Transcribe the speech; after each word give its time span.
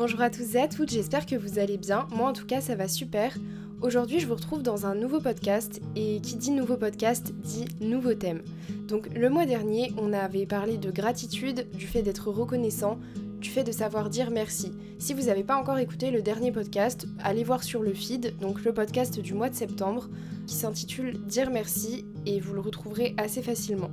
Bonjour 0.00 0.22
à 0.22 0.30
tous 0.30 0.54
et 0.54 0.60
à 0.60 0.66
toutes, 0.66 0.88
j'espère 0.88 1.26
que 1.26 1.36
vous 1.36 1.58
allez 1.58 1.76
bien. 1.76 2.08
Moi 2.10 2.30
en 2.30 2.32
tout 2.32 2.46
cas 2.46 2.62
ça 2.62 2.74
va 2.74 2.88
super. 2.88 3.36
Aujourd'hui 3.82 4.18
je 4.18 4.26
vous 4.26 4.34
retrouve 4.34 4.62
dans 4.62 4.86
un 4.86 4.94
nouveau 4.94 5.20
podcast 5.20 5.82
et 5.94 6.22
qui 6.22 6.36
dit 6.36 6.52
nouveau 6.52 6.78
podcast 6.78 7.34
dit 7.34 7.66
nouveau 7.82 8.14
thème. 8.14 8.40
Donc 8.88 9.14
le 9.14 9.28
mois 9.28 9.44
dernier 9.44 9.92
on 9.98 10.14
avait 10.14 10.46
parlé 10.46 10.78
de 10.78 10.90
gratitude, 10.90 11.66
du 11.74 11.86
fait 11.86 12.00
d'être 12.00 12.30
reconnaissant, 12.30 12.98
du 13.40 13.50
fait 13.50 13.62
de 13.62 13.72
savoir 13.72 14.08
dire 14.08 14.30
merci. 14.30 14.72
Si 14.98 15.12
vous 15.12 15.24
n'avez 15.24 15.44
pas 15.44 15.60
encore 15.60 15.76
écouté 15.76 16.10
le 16.10 16.22
dernier 16.22 16.50
podcast, 16.50 17.06
allez 17.22 17.44
voir 17.44 17.62
sur 17.62 17.82
le 17.82 17.92
feed, 17.92 18.38
donc 18.38 18.64
le 18.64 18.72
podcast 18.72 19.20
du 19.20 19.34
mois 19.34 19.50
de 19.50 19.54
septembre, 19.54 20.08
qui 20.46 20.54
s'intitule 20.54 21.20
Dire 21.26 21.50
merci 21.50 22.06
et 22.24 22.40
vous 22.40 22.54
le 22.54 22.60
retrouverez 22.60 23.14
assez 23.18 23.42
facilement. 23.42 23.90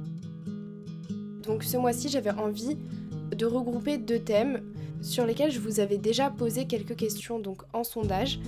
Donc 1.44 1.66
ce 1.66 1.76
mois-ci 1.76 2.08
j'avais 2.08 2.32
envie 2.32 2.78
de 3.36 3.46
regrouper 3.46 3.98
deux 3.98 4.20
thèmes 4.20 4.62
sur 5.02 5.26
lesquels 5.26 5.52
je 5.52 5.60
vous 5.60 5.80
avais 5.80 5.98
déjà 5.98 6.30
posé 6.30 6.66
quelques 6.66 6.96
questions 6.96 7.40
donc 7.40 7.64
en 7.74 7.84
sondage. 7.84 8.40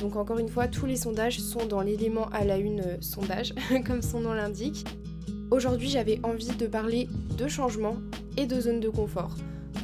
Donc 0.00 0.16
encore 0.16 0.38
une 0.38 0.48
fois, 0.48 0.68
tous 0.68 0.86
les 0.86 0.96
sondages 0.96 1.40
sont 1.40 1.66
dans 1.66 1.80
l'élément 1.80 2.28
à 2.30 2.44
la 2.44 2.58
une 2.58 2.80
euh, 2.80 2.96
sondage, 3.00 3.54
comme 3.86 4.02
son 4.02 4.20
nom 4.20 4.32
l'indique. 4.32 4.84
Aujourd'hui, 5.50 5.88
j'avais 5.88 6.20
envie 6.22 6.54
de 6.56 6.66
parler 6.66 7.08
de 7.36 7.48
changement 7.48 7.96
et 8.36 8.46
de 8.46 8.60
zone 8.60 8.80
de 8.80 8.88
confort. 8.88 9.34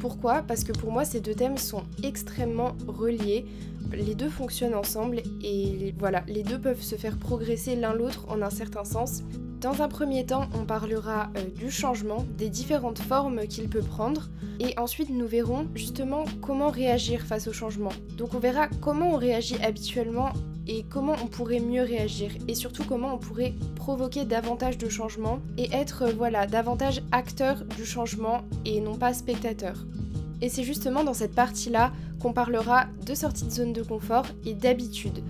Pourquoi? 0.01 0.43
Parce 0.43 0.63
que 0.63 0.71
pour 0.71 0.91
moi, 0.91 1.05
ces 1.05 1.19
deux 1.19 1.33
thèmes 1.33 1.57
sont 1.57 1.83
extrêmement 2.03 2.75
reliés. 2.87 3.45
Les 3.91 4.15
deux 4.15 4.29
fonctionnent 4.29 4.75
ensemble 4.75 5.21
et 5.43 5.93
voilà, 5.97 6.23
les 6.27 6.43
deux 6.43 6.59
peuvent 6.59 6.81
se 6.81 6.95
faire 6.95 7.17
progresser 7.17 7.75
l'un 7.75 7.93
l'autre 7.93 8.25
en 8.29 8.41
un 8.41 8.49
certain 8.49 8.83
sens. 8.83 9.23
Dans 9.65 9.81
un 9.81 9.87
premier 9.87 10.23
temps, 10.27 10.47
on 10.53 10.63
parlera 10.63 11.31
euh, 11.35 11.43
du 11.57 11.71
changement, 11.71 12.23
des 12.37 12.49
différentes 12.49 12.99
formes 12.99 13.47
qu'il 13.47 13.67
peut 13.67 13.81
prendre, 13.81 14.29
et 14.59 14.77
ensuite 14.77 15.09
nous 15.09 15.25
verrons 15.25 15.65
justement 15.73 16.25
comment 16.39 16.69
réagir 16.69 17.21
face 17.21 17.47
au 17.47 17.51
changement. 17.51 17.89
Donc 18.15 18.35
on 18.35 18.39
verra 18.39 18.67
comment 18.67 19.13
on 19.13 19.17
réagit 19.17 19.55
habituellement 19.63 20.33
et 20.67 20.85
comment 20.87 21.15
on 21.23 21.25
pourrait 21.25 21.61
mieux 21.61 21.81
réagir, 21.81 22.29
et 22.47 22.53
surtout 22.53 22.83
comment 22.83 23.15
on 23.15 23.17
pourrait 23.17 23.55
provoquer 23.75 24.23
davantage 24.23 24.77
de 24.77 24.87
changements 24.87 25.39
et 25.57 25.73
être 25.73 26.03
euh, 26.03 26.13
voilà 26.15 26.45
davantage 26.45 27.01
acteur 27.11 27.65
du 27.75 27.85
changement 27.85 28.43
et 28.65 28.81
non 28.81 28.93
pas 28.93 29.15
spectateur. 29.15 29.83
Et 30.43 30.49
c'est 30.49 30.63
justement 30.63 31.03
dans 31.03 31.15
cette 31.15 31.33
partie-là 31.33 31.91
qu'on 32.19 32.33
parlera 32.33 32.85
de 33.03 33.15
sortie 33.15 33.45
de 33.45 33.49
zone 33.49 33.73
de 33.73 33.81
confort 33.81 34.27
et 34.45 34.53
d'habitude 34.53 35.23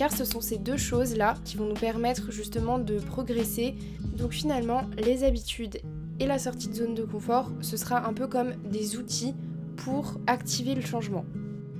car 0.00 0.16
ce 0.16 0.24
sont 0.24 0.40
ces 0.40 0.56
deux 0.56 0.78
choses-là 0.78 1.34
qui 1.44 1.58
vont 1.58 1.66
nous 1.66 1.74
permettre 1.74 2.32
justement 2.32 2.78
de 2.78 2.98
progresser. 2.98 3.74
Donc 4.16 4.32
finalement, 4.32 4.84
les 4.96 5.24
habitudes 5.24 5.76
et 6.18 6.24
la 6.26 6.38
sortie 6.38 6.68
de 6.68 6.74
zone 6.74 6.94
de 6.94 7.02
confort, 7.02 7.52
ce 7.60 7.76
sera 7.76 8.08
un 8.08 8.14
peu 8.14 8.26
comme 8.26 8.54
des 8.64 8.96
outils 8.96 9.34
pour 9.76 10.18
activer 10.26 10.74
le 10.74 10.80
changement. 10.80 11.26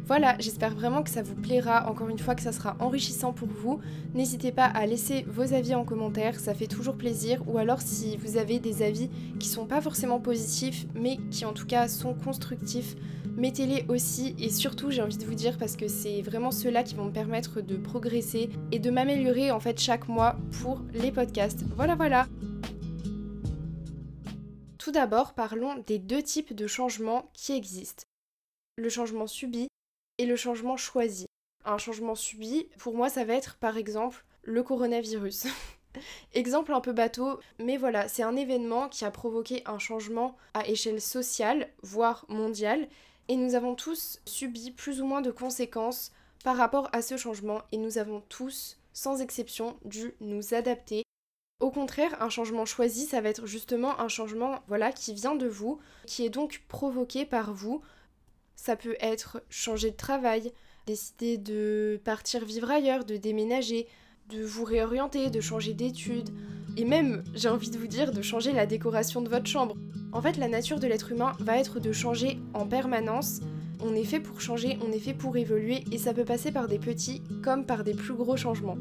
Voilà, 0.05 0.37
j'espère 0.39 0.75
vraiment 0.75 1.03
que 1.03 1.09
ça 1.09 1.23
vous 1.23 1.35
plaira, 1.35 1.91
encore 1.91 2.11
une 2.11 2.19
fois 2.19 2.35
que 2.35 2.43
ça 2.43 2.53
sera 2.53 2.77
enrichissant 2.79 3.33
pour 3.33 3.49
vous. 3.49 3.81
N'hésitez 4.13 4.53
pas 4.53 4.67
à 4.67 4.85
laisser 4.85 5.25
vos 5.27 5.55
avis 5.55 5.75
en 5.75 5.87
commentaire, 5.87 6.39
ça 6.39 6.53
fait 6.53 6.67
toujours 6.67 6.99
plaisir, 6.99 7.43
ou 7.49 7.57
alors 7.57 7.81
si 7.81 8.19
vous 8.19 8.37
avez 8.37 8.59
des 8.59 8.83
avis 8.83 9.09
qui 9.39 9.49
sont 9.49 9.65
pas 9.65 9.81
forcément 9.81 10.21
positifs, 10.21 10.87
mais 10.95 11.17
qui 11.31 11.47
en 11.47 11.55
tout 11.55 11.67
cas 11.67 11.89
sont 11.89 12.13
constructifs, 12.13 12.97
mettez-les 13.41 13.87
aussi 13.89 14.37
et 14.39 14.51
surtout 14.51 14.91
j'ai 14.91 15.01
envie 15.01 15.17
de 15.17 15.25
vous 15.25 15.35
dire 15.35 15.57
parce 15.57 15.75
que 15.75 15.89
c'est 15.89 16.21
vraiment 16.21 16.51
ceux-là 16.51 16.83
qui 16.83 16.95
vont 16.95 17.07
me 17.07 17.13
permettre 17.13 17.63
de 17.63 17.77
progresser 17.77 18.51
et 18.71 18.79
de 18.79 18.91
m'améliorer 18.91 19.51
en 19.51 19.59
fait 19.59 19.81
chaque 19.81 20.09
mois 20.09 20.37
pour 20.61 20.83
les 20.93 21.11
podcasts. 21.11 21.63
Voilà 21.75 21.95
voilà. 21.95 22.29
Tout 24.77 24.93
d'abord, 24.93 25.33
parlons 25.33 25.83
des 25.87 25.99
deux 25.99 26.23
types 26.23 26.55
de 26.55 26.67
changements 26.67 27.31
qui 27.33 27.53
existent. 27.53 28.03
Le 28.77 28.91
changement 28.91 29.27
subi 29.27 29.69
et 30.19 30.27
le 30.27 30.37
changement 30.37 30.77
choisi. 30.77 31.27
Un 31.65 31.79
changement 31.79 32.15
subi, 32.15 32.69
pour 32.79 32.95
moi, 32.95 33.09
ça 33.09 33.25
va 33.25 33.35
être 33.35 33.57
par 33.57 33.79
exemple 33.79 34.25
le 34.43 34.63
coronavirus. 34.63 35.47
Exemple 36.35 36.73
un 36.73 36.81
peu 36.81 36.93
bateau, 36.93 37.41
mais 37.59 37.77
voilà, 37.77 38.07
c'est 38.07 38.23
un 38.23 38.37
événement 38.37 38.89
qui 38.89 39.05
a 39.05 39.11
provoqué 39.11 39.63
un 39.67 39.81
changement 39.81 40.37
à 40.55 40.69
échelle 40.69 41.01
sociale, 41.01 41.69
voire 41.83 42.25
mondiale, 42.29 42.87
et 43.31 43.37
nous 43.37 43.55
avons 43.55 43.77
tous 43.77 44.19
subi 44.25 44.73
plus 44.73 45.01
ou 45.01 45.07
moins 45.07 45.21
de 45.21 45.31
conséquences 45.31 46.11
par 46.43 46.57
rapport 46.57 46.89
à 46.93 47.01
ce 47.01 47.17
changement 47.17 47.63
et 47.71 47.77
nous 47.77 47.97
avons 47.97 48.25
tous, 48.29 48.77
sans 48.93 49.21
exception, 49.21 49.79
dû 49.85 50.15
nous 50.21 50.53
adapter. 50.53 51.05
Au 51.61 51.71
contraire, 51.71 52.21
un 52.21 52.29
changement 52.29 52.65
choisi, 52.65 53.07
ça 53.07 53.21
va 53.21 53.29
être 53.29 53.47
justement 53.47 54.01
un 54.01 54.09
changement 54.09 54.59
voilà 54.67 54.91
qui 54.91 55.15
vient 55.15 55.37
de 55.37 55.47
vous, 55.47 55.79
qui 56.07 56.27
est 56.27 56.31
donc 56.31 56.65
provoqué 56.67 57.25
par 57.25 57.55
vous. 57.55 57.83
Ça 58.57 58.75
peut 58.75 58.97
être 58.99 59.41
changer 59.49 59.93
de 59.93 59.97
travail, 59.97 60.53
décider 60.87 61.39
de 61.39 62.01
partir 62.03 62.45
vivre 62.45 62.69
ailleurs, 62.69 63.05
de 63.05 63.17
déménager, 63.17 63.87
de 64.29 64.43
vous 64.43 64.65
réorienter, 64.65 65.31
de 65.31 65.41
changer 65.41 65.73
d'études, 65.73 66.31
et 66.81 66.85
même, 66.87 67.23
j'ai 67.35 67.51
envie 67.51 67.69
de 67.69 67.77
vous 67.77 67.87
dire, 67.87 68.11
de 68.11 68.23
changer 68.23 68.53
la 68.53 68.65
décoration 68.65 69.21
de 69.21 69.29
votre 69.29 69.45
chambre. 69.45 69.77
En 70.13 70.23
fait, 70.23 70.39
la 70.39 70.49
nature 70.49 70.81
de 70.81 70.87
l'être 70.87 71.13
humain 71.13 71.33
va 71.39 71.59
être 71.59 71.79
de 71.79 71.93
changer 71.93 72.39
en 72.55 72.65
permanence. 72.65 73.41
On 73.85 73.95
est 73.95 74.05
fait 74.05 74.19
pour 74.19 74.41
changer, 74.41 74.79
on 74.83 74.91
est 74.91 74.99
fait 74.99 75.13
pour 75.13 75.37
évoluer 75.37 75.85
et 75.93 75.99
ça 75.99 76.15
peut 76.15 76.25
passer 76.25 76.53
par 76.53 76.69
des 76.69 76.79
petits 76.79 77.21
comme 77.43 77.67
par 77.67 77.85
des 77.85 77.93
plus 77.93 78.15
gros 78.15 78.39
changements. 78.39 78.79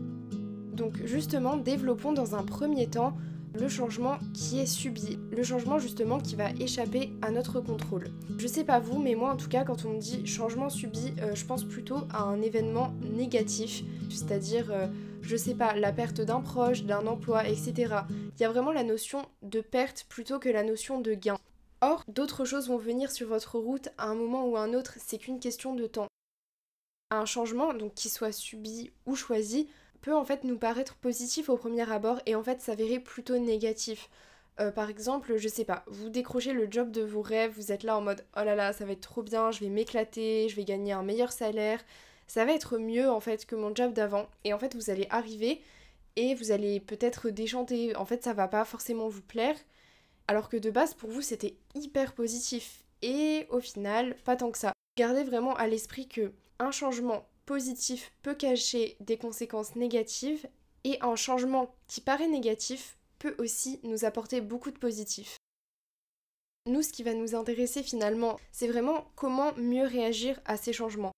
Donc 0.72 0.94
justement, 1.04 1.58
développons 1.58 2.14
dans 2.14 2.36
un 2.36 2.44
premier 2.44 2.88
temps 2.88 3.18
le 3.54 3.68
changement 3.68 4.18
qui 4.34 4.60
est 4.60 4.66
subi, 4.66 5.20
le 5.36 5.44
changement 5.44 5.78
justement 5.78 6.20
qui 6.20 6.38
va 6.38 6.52
échapper 6.52 7.12
à 7.22 7.32
notre 7.32 7.60
contrôle. 7.60 8.12
Je 8.38 8.48
sais 8.48 8.64
pas 8.64 8.80
vous, 8.80 9.00
mais 9.00 9.16
moi 9.16 9.34
en 9.34 9.36
tout 9.36 9.50
cas, 9.50 9.66
quand 9.66 9.84
on 9.84 9.96
me 9.96 10.00
dit 10.00 10.26
changement 10.26 10.70
subi, 10.70 11.14
euh, 11.22 11.36
je 11.36 11.44
pense 11.44 11.66
plutôt 11.66 12.08
à 12.12 12.24
un 12.24 12.42
événement 12.42 12.94
négatif, 13.14 13.84
c'est-à-dire, 14.10 14.68
euh, 14.72 14.88
je 15.30 15.38
sais 15.38 15.54
pas, 15.54 15.76
la 15.76 15.92
perte 15.92 16.22
d'un 16.22 16.42
proche, 16.42 16.86
d'un 16.86 17.06
emploi, 17.06 17.48
etc. 17.48 17.74
Il 18.36 18.42
y 18.42 18.46
a 18.46 18.50
vraiment 18.50 18.72
la 18.72 18.84
notion 18.84 19.22
de 19.44 19.62
perte 19.62 20.08
plutôt 20.10 20.40
que 20.40 20.50
la 20.50 20.64
notion 20.64 21.00
de 21.00 21.14
gain. 21.14 21.38
Or, 21.82 22.04
d'autres 22.08 22.46
choses 22.46 22.68
vont 22.68 22.78
venir 22.78 23.12
sur 23.12 23.28
votre 23.28 23.60
route 23.60 23.90
à 24.00 24.08
un 24.08 24.16
moment 24.16 24.48
ou 24.48 24.58
à 24.58 24.62
un 24.62 24.74
autre, 24.74 24.96
c'est 24.98 25.20
qu'une 25.20 25.40
question 25.40 25.76
de 25.76 25.86
temps. 25.86 26.08
Un 27.12 27.26
changement, 27.26 27.76
donc 27.76 27.94
qui 27.94 28.10
soit 28.10 28.32
subi 28.32 28.90
ou 29.06 29.16
choisi, 29.16 29.70
peut 30.02 30.16
en 30.16 30.26
fait 30.26 30.44
nous 30.46 30.58
paraître 30.58 30.96
positif 30.96 31.48
au 31.50 31.58
premier 31.58 31.90
abord 31.92 32.20
et 32.26 32.34
en 32.34 32.42
fait 32.42 32.60
s'avérer 32.62 33.00
plutôt 33.00 33.38
négatif. 33.38 34.10
Euh, 34.60 34.72
par 34.72 34.90
exemple, 34.90 35.38
je 35.38 35.48
sais 35.48 35.64
pas, 35.64 35.86
vous 35.86 36.10
décrochez 36.10 36.54
le 36.54 36.68
job 36.72 36.90
de 36.90 37.04
vos 37.04 37.22
rêves, 37.22 37.54
vous 37.56 37.72
êtes 37.72 37.84
là 37.84 37.96
en 37.96 38.02
mode 38.02 38.26
oh 38.36 38.44
là 38.44 38.56
là, 38.56 38.74
ça 38.74 38.84
va 38.84 38.94
être 38.94 39.02
trop 39.02 39.22
bien, 39.22 39.52
je 39.52 39.60
vais 39.60 39.70
m'éclater, 39.70 40.50
je 40.50 40.56
vais 40.56 40.66
gagner 40.66 40.92
un 40.92 41.04
meilleur 41.04 41.32
salaire, 41.32 41.82
ça 42.30 42.46
va 42.46 42.54
être 42.54 42.78
mieux 42.78 43.10
en 43.10 43.20
fait 43.20 43.46
que 43.46 43.56
mon 43.56 43.76
job 43.76 43.92
d'avant. 43.92 44.28
Et 44.44 44.54
en 44.54 44.60
fait, 44.60 44.76
vous 44.76 44.92
allez 44.92 45.08
arriver 45.10 45.62
et 46.16 46.36
vous 46.36 46.52
allez 46.52 46.80
peut-être 46.80 47.30
déchanter. 47.30 47.96
En 47.96 48.06
fait, 48.06 48.24
ça 48.24 48.34
va 48.34 48.48
pas 48.48 48.66
forcément 48.66 49.10
vous 49.10 49.24
plaire, 49.24 49.58
alors 50.28 50.48
que 50.48 50.58
de 50.58 50.70
base 50.70 50.94
pour 50.94 51.10
vous 51.10 51.24
c'était 51.24 51.56
hyper 51.74 52.14
positif. 52.14 52.86
Et 53.02 53.48
au 53.50 53.60
final, 53.60 54.16
pas 54.26 54.36
tant 54.36 54.52
que 54.52 54.60
ça. 54.60 54.74
Gardez 54.96 55.24
vraiment 55.24 55.56
à 55.56 55.68
l'esprit 55.68 56.08
que 56.08 56.32
un 56.60 56.72
changement 56.72 57.26
positif 57.46 58.12
peut 58.22 58.36
cacher 58.36 58.96
des 59.00 59.18
conséquences 59.18 59.76
négatives 59.76 60.48
et 60.84 61.00
un 61.02 61.16
changement 61.16 61.74
qui 61.88 62.00
paraît 62.00 62.28
négatif 62.28 62.98
peut 63.18 63.36
aussi 63.40 63.80
nous 63.84 64.06
apporter 64.06 64.40
beaucoup 64.40 64.70
de 64.70 64.78
positif. 64.78 65.38
Nous, 66.68 66.84
ce 66.84 66.92
qui 66.92 67.02
va 67.02 67.14
nous 67.14 67.34
intéresser 67.34 67.82
finalement, 67.82 68.38
c'est 68.52 68.68
vraiment 68.68 69.10
comment 69.16 69.54
mieux 69.56 69.86
réagir 69.86 70.40
à 70.46 70.58
ces 70.58 70.74
changements. 70.74 71.14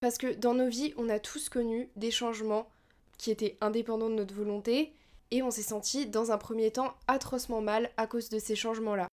Parce 0.00 0.18
que 0.18 0.32
dans 0.32 0.54
nos 0.54 0.68
vies, 0.68 0.94
on 0.96 1.08
a 1.08 1.18
tous 1.18 1.48
connu 1.48 1.90
des 1.96 2.10
changements 2.10 2.70
qui 3.16 3.30
étaient 3.30 3.56
indépendants 3.60 4.10
de 4.10 4.14
notre 4.14 4.34
volonté 4.34 4.94
et 5.30 5.42
on 5.42 5.50
s'est 5.50 5.62
senti 5.62 6.06
dans 6.06 6.30
un 6.30 6.38
premier 6.38 6.70
temps 6.70 6.94
atrocement 7.08 7.60
mal 7.60 7.90
à 7.96 8.06
cause 8.06 8.28
de 8.28 8.38
ces 8.38 8.54
changements-là. 8.54 9.08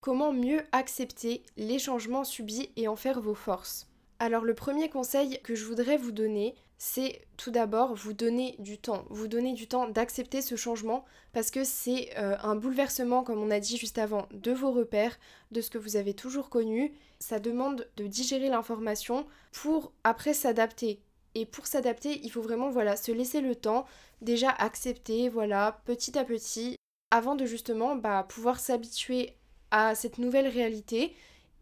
Comment 0.00 0.32
mieux 0.32 0.62
accepter 0.72 1.44
les 1.56 1.78
changements 1.78 2.24
subis 2.24 2.70
et 2.76 2.88
en 2.88 2.96
faire 2.96 3.20
vos 3.20 3.34
forces? 3.34 3.86
Alors 4.18 4.44
le 4.44 4.54
premier 4.54 4.88
conseil 4.88 5.40
que 5.42 5.54
je 5.54 5.64
voudrais 5.64 5.96
vous 5.96 6.10
donner, 6.10 6.54
c'est 6.84 7.20
tout 7.36 7.52
d'abord 7.52 7.94
vous 7.94 8.12
donner 8.12 8.56
du 8.58 8.76
temps, 8.76 9.04
vous 9.08 9.28
donner 9.28 9.52
du 9.52 9.68
temps 9.68 9.88
d'accepter 9.88 10.42
ce 10.42 10.56
changement 10.56 11.04
parce 11.32 11.52
que 11.52 11.62
c'est 11.62 12.10
euh, 12.18 12.36
un 12.42 12.56
bouleversement, 12.56 13.22
comme 13.22 13.40
on 13.40 13.52
a 13.52 13.60
dit 13.60 13.76
juste 13.76 13.98
avant, 13.98 14.26
de 14.32 14.50
vos 14.50 14.72
repères, 14.72 15.16
de 15.52 15.60
ce 15.60 15.70
que 15.70 15.78
vous 15.78 15.94
avez 15.94 16.12
toujours 16.12 16.50
connu. 16.50 16.92
Ça 17.20 17.38
demande 17.38 17.86
de 17.96 18.08
digérer 18.08 18.48
l'information 18.48 19.26
pour 19.52 19.92
après 20.02 20.34
s'adapter. 20.34 21.00
Et 21.36 21.46
pour 21.46 21.68
s'adapter, 21.68 22.20
il 22.24 22.32
faut 22.32 22.42
vraiment 22.42 22.68
voilà, 22.68 22.96
se 22.96 23.12
laisser 23.12 23.42
le 23.42 23.54
temps, 23.54 23.86
déjà 24.20 24.50
accepter, 24.50 25.28
voilà, 25.28 25.80
petit 25.84 26.18
à 26.18 26.24
petit, 26.24 26.74
avant 27.12 27.36
de 27.36 27.46
justement 27.46 27.94
bah, 27.94 28.26
pouvoir 28.28 28.58
s'habituer 28.58 29.36
à 29.70 29.94
cette 29.94 30.18
nouvelle 30.18 30.48
réalité 30.48 31.14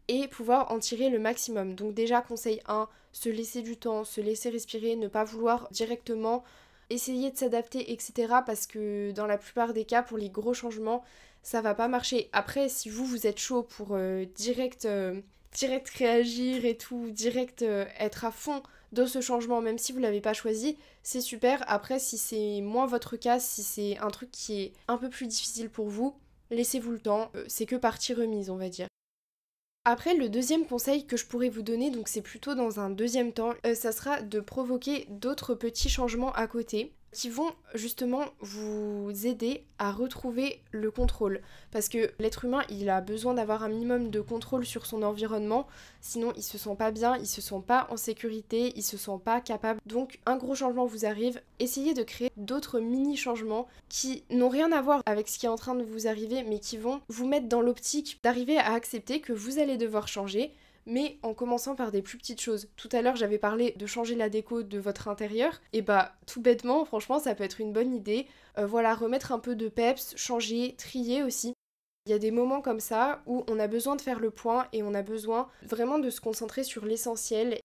et 0.09 0.29
pouvoir 0.29 0.73
en 0.73 0.79
tirer 0.79 1.11
le 1.11 1.19
maximum. 1.19 1.75
Donc 1.75 1.93
déjà 1.93 2.23
conseil 2.23 2.63
1, 2.67 2.89
se 3.13 3.29
laisser 3.29 3.63
du 3.63 3.77
temps, 3.77 4.05
se 4.05 4.21
laisser 4.21 4.51
respirer, 4.51 4.97
ne 4.97 5.09
pas 5.09 5.25
vouloir 5.25 5.69
directement 5.71 6.45
essayer 6.91 7.31
de 7.31 7.37
s'adapter, 7.37 7.93
etc. 7.93 8.13
Parce 8.45 8.67
que 8.67 9.13
dans 9.13 9.27
la 9.27 9.39
plupart 9.39 9.73
des 9.73 9.85
cas, 9.85 10.03
pour 10.03 10.19
les 10.19 10.29
gros 10.29 10.55
changements, 10.55 11.03
ça 11.43 11.61
va 11.63 11.75
pas 11.75 11.89
marcher. 11.89 12.29
Après, 12.33 12.69
si 12.69 12.91
vous, 12.91 13.07
vous 13.07 13.27
êtes 13.27 13.39
chaud 13.39 13.63
pour 13.63 13.91
euh, 13.93 14.25
direct 14.35 14.85
euh, 14.85 15.21
direct 15.55 15.89
réagir 15.91 16.65
et 16.65 16.77
tout, 16.77 17.11
direct 17.11 17.63
euh, 17.63 17.87
être 17.99 18.25
à 18.25 18.31
fond 18.31 18.63
dans 18.93 19.07
ce 19.07 19.21
changement, 19.21 19.61
même 19.61 19.79
si 19.79 19.93
vous 19.93 20.01
l'avez 20.01 20.21
pas 20.21 20.35
choisi, 20.35 20.77
c'est 21.03 21.21
super. 21.21 21.63
Après, 21.69 21.99
si 21.99 22.19
c'est 22.19 22.61
moins 22.61 22.87
votre 22.87 23.17
cas, 23.17 23.39
si 23.39 23.63
c'est 23.63 23.99
un 23.99 24.11
truc 24.11 24.31
qui 24.33 24.63
est 24.63 24.73
un 24.89 24.97
peu 24.97 25.09
plus 25.09 25.27
difficile 25.27 25.71
pour 25.71 25.89
vous, 25.89 26.15
laissez-vous 26.51 26.91
le 26.91 27.01
temps. 27.01 27.31
C'est 27.47 27.67
que 27.67 27.77
partie 27.77 28.15
remise, 28.15 28.51
on 28.51 28.57
va 28.57 28.69
dire. 28.69 28.90
Après, 29.93 30.15
le 30.15 30.29
deuxième 30.29 30.67
conseil 30.67 31.05
que 31.05 31.17
je 31.17 31.27
pourrais 31.27 31.49
vous 31.49 31.63
donner, 31.63 31.91
donc 31.91 32.07
c'est 32.07 32.23
plutôt 32.23 32.55
dans 32.55 32.79
un 32.79 32.91
deuxième 32.91 33.33
temps, 33.33 33.55
euh, 33.67 33.75
ça 33.75 33.91
sera 33.91 34.23
de 34.23 34.39
provoquer 34.39 35.07
d'autres 35.09 35.57
petits 35.57 35.89
changements 35.89 36.33
à 36.35 36.47
côté 36.47 36.93
qui 37.13 37.29
vont 37.29 37.51
justement 37.75 38.25
vous 38.41 39.11
aider 39.25 39.65
à 39.79 39.93
retrouver 39.93 40.63
le 40.71 40.91
contrôle. 40.91 41.41
Parce 41.71 41.89
que 41.89 42.13
l'être 42.19 42.45
humain, 42.45 42.63
il 42.69 42.89
a 42.89 43.01
besoin 43.01 43.35
d'avoir 43.35 43.63
un 43.63 43.69
minimum 43.69 44.11
de 44.11 44.21
contrôle 44.21 44.65
sur 44.65 44.87
son 44.87 45.03
environnement, 45.03 45.67
sinon 46.01 46.33
il 46.37 46.43
se 46.43 46.59
sent 46.59 46.77
pas 46.79 46.91
bien, 46.91 47.17
il 47.17 47.27
se 47.27 47.41
sent 47.41 47.63
pas 47.67 47.87
en 47.91 47.97
sécurité, 47.97 48.73
il 48.77 48.83
se 48.83 48.97
sent 48.97 49.19
pas 49.25 49.41
capable. 49.41 49.81
Donc 49.87 50.21
un 50.27 50.37
gros 50.37 50.55
changement 50.55 50.87
vous 50.87 51.05
arrive, 51.05 51.41
essayez 51.59 51.95
de 51.95 52.03
créer 52.03 52.31
d'autres 52.37 52.81
mini 52.81 53.17
changements 53.17 53.67
qui 53.89 54.25
n'ont 54.31 54.49
rien 54.49 54.71
à 54.73 54.83
voir 54.83 55.03
avec 55.07 55.29
ce 55.29 55.39
qui 55.39 55.47
est 55.47 55.51
en 55.51 55.57
train 55.57 55.75
de 55.75 55.83
vous 55.83 56.07
arriver, 56.07 56.45
mais 56.45 56.59
qui 56.59 56.77
vont 56.77 57.01
vous 57.09 57.27
mettre 57.27 57.49
dans 57.49 57.61
l'optique 57.61 58.21
d'arriver 58.23 58.59
à 58.59 58.73
accepter 58.73 59.21
que 59.21 59.33
vous 59.33 59.59
allez 59.59 59.77
devoir 59.77 60.09
changer, 60.09 60.53
mais 60.87 61.19
en 61.23 61.35
commençant 61.35 61.75
par 61.75 61.91
des 61.93 62.03
plus 62.03 62.19
petites 62.19 62.41
choses. 62.41 62.69
Tout 62.77 62.89
à 62.93 63.03
l'heure, 63.03 63.17
j'avais 63.17 63.39
parlé 63.39 63.73
de 63.73 63.87
changer 63.87 64.15
la 64.15 64.29
déco 64.29 64.63
de 64.63 64.79
votre 64.79 65.09
intérieur, 65.09 65.61
et 65.73 65.83
bah 65.83 66.13
tout 66.27 66.41
bêtement, 66.41 66.85
franchement, 66.85 67.19
ça 67.19 67.35
peut 67.35 67.45
être 67.45 67.61
une 67.61 67.73
bonne 67.73 67.95
idée. 67.95 68.27
Euh, 68.59 68.67
voilà, 68.67 68.95
remettre 68.95 69.33
un 69.33 69.39
peu 69.39 69.55
de 69.55 69.69
peps, 69.69 70.15
changer, 70.17 70.75
trier 70.77 71.23
aussi. 71.23 71.55
Il 72.07 72.13
y 72.13 72.15
a 72.15 72.19
des 72.19 72.31
moments 72.31 72.63
comme 72.63 72.81
ça 72.81 73.23
où 73.27 73.45
on 73.49 73.59
a 73.59 73.69
besoin 73.69 73.95
de 73.95 74.01
faire 74.01 74.21
le 74.21 74.31
point 74.31 74.67
et 74.73 74.83
on 74.83 74.95
a 74.95 75.03
besoin 75.03 75.49
vraiment 75.63 75.99
de 75.99 76.11
se 76.11 76.21
concentrer 76.21 76.65
sur 76.65 76.87
l'essentiel. 76.87 77.59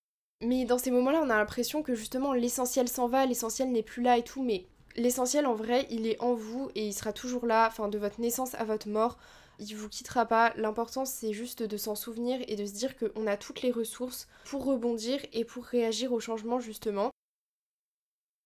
Mais 0.44 0.66
dans 0.66 0.78
ces 0.78 0.92
moments-là, 0.92 1.22
on 1.24 1.30
a 1.30 1.38
l'impression 1.38 1.82
que 1.82 1.96
justement 1.96 2.34
l'essentiel 2.34 2.90
s'en 2.90 3.08
va, 3.08 3.26
l'essentiel 3.26 3.72
n'est 3.72 3.82
plus 3.82 4.04
là 4.04 4.18
et 4.18 4.24
tout, 4.24 4.44
mais 4.44 4.68
l'essentiel 4.98 5.46
en 5.46 5.56
vrai, 5.56 5.88
il 5.90 6.06
est 6.06 6.22
en 6.22 6.34
vous 6.34 6.70
et 6.76 6.86
il 6.86 6.94
sera 6.94 7.14
toujours 7.14 7.46
là, 7.46 7.68
enfin 7.68 7.88
de 7.88 7.98
votre 7.98 8.20
naissance 8.20 8.56
à 8.56 8.66
votre 8.66 8.90
mort 8.90 9.18
il 9.60 9.76
vous 9.76 9.90
quittera 9.90 10.26
pas. 10.26 10.54
L'important 10.56 11.06
c'est 11.06 11.34
juste 11.34 11.64
de 11.64 11.78
s'en 11.78 11.96
souvenir 11.96 12.40
et 12.48 12.56
de 12.56 12.66
se 12.66 12.74
dire 12.74 12.96
qu'on 12.98 13.28
a 13.28 13.38
toutes 13.38 13.62
les 13.62 13.72
ressources 13.72 14.28
pour 14.46 14.66
rebondir 14.66 15.20
et 15.34 15.46
pour 15.46 15.66
réagir 15.66 16.14
au 16.14 16.20
changement 16.20 16.60
justement. 16.60 17.12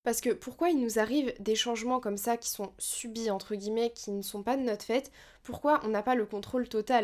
Parce 0.04 0.22
que 0.22 0.30
pourquoi 0.32 0.70
il 0.70 0.80
nous 0.80 0.98
arrive 0.98 1.34
des 1.40 1.56
changements 1.56 2.00
comme 2.00 2.18
ça 2.18 2.38
qui 2.38 2.50
sont 2.50 2.74
subis 2.78 3.30
entre 3.30 3.56
guillemets, 3.56 3.92
qui 3.92 4.12
ne 4.12 4.22
sont 4.22 4.44
pas 4.44 4.58
de 4.58 4.62
notre 4.62 4.86
fait, 4.86 5.12
pourquoi 5.44 5.82
on 5.84 5.90
n'a 5.90 6.04
pas 6.04 6.16
le 6.16 6.26
contrôle 6.26 6.70
total? 6.70 7.04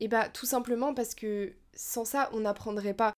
Et 0.00 0.04
eh 0.04 0.08
bah 0.08 0.28
tout 0.28 0.46
simplement 0.46 0.92
parce 0.92 1.14
que 1.14 1.54
sans 1.74 2.04
ça 2.04 2.28
on 2.32 2.40
n'apprendrait 2.40 2.94
pas. 2.94 3.12